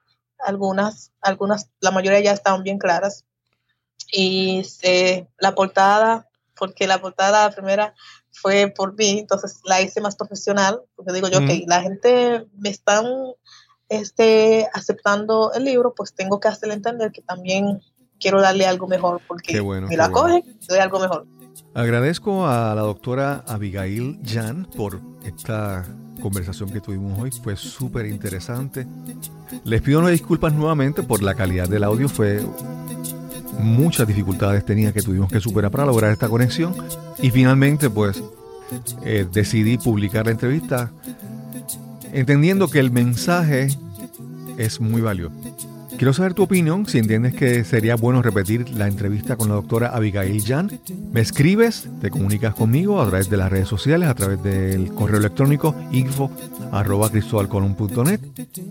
[0.45, 3.25] algunas, algunas, la mayoría ya estaban bien claras.
[4.11, 4.63] Y
[5.37, 6.27] la portada,
[6.57, 7.93] porque la portada primera
[8.31, 12.69] fue por mí, entonces la hice más profesional, porque digo yo, que la gente me
[12.69, 13.05] están
[13.89, 17.81] este, aceptando el libro, pues tengo que hacerle entender que también
[18.19, 21.27] quiero darle algo mejor, porque me la coge, doy algo mejor.
[21.73, 25.85] Agradezco a la doctora Abigail Jan por esta
[26.20, 27.32] conversación que tuvimos hoy.
[27.32, 28.86] Fue súper interesante.
[29.63, 32.07] Les pido unas disculpas nuevamente por la calidad del audio.
[32.09, 32.41] Fue
[33.59, 36.74] muchas dificultades tenía que tuvimos que superar para lograr esta conexión.
[37.22, 38.24] Y finalmente, pues,
[39.03, 40.91] eh, decidí publicar la entrevista
[42.11, 43.67] entendiendo que el mensaje
[44.57, 45.36] es muy valioso.
[46.00, 49.89] Quiero saber tu opinión, si entiendes que sería bueno repetir la entrevista con la doctora
[49.89, 50.80] Abigail Jan.
[51.12, 55.20] Me escribes, te comunicas conmigo a través de las redes sociales, a través del correo
[55.20, 56.32] electrónico info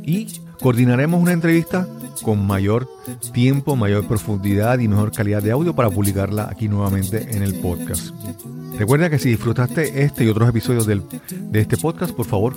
[0.07, 1.87] y coordinaremos una entrevista
[2.23, 2.89] con mayor
[3.33, 8.11] tiempo, mayor profundidad y mejor calidad de audio para publicarla aquí nuevamente en el podcast.
[8.79, 12.55] Recuerda que si disfrutaste este y otros episodios del, de este podcast, por favor,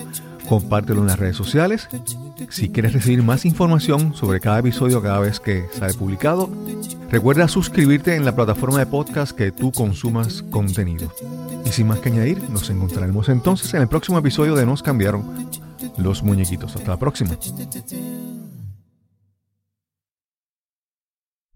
[0.47, 1.87] compártelo en las redes sociales.
[2.49, 6.49] Si quieres recibir más información sobre cada episodio cada vez que sale publicado,
[7.09, 11.11] recuerda suscribirte en la plataforma de podcast que tú consumas contenido.
[11.65, 15.23] Y sin más que añadir, nos encontraremos entonces en el próximo episodio de Nos cambiaron
[15.97, 16.75] los muñequitos.
[16.75, 17.37] Hasta la próxima.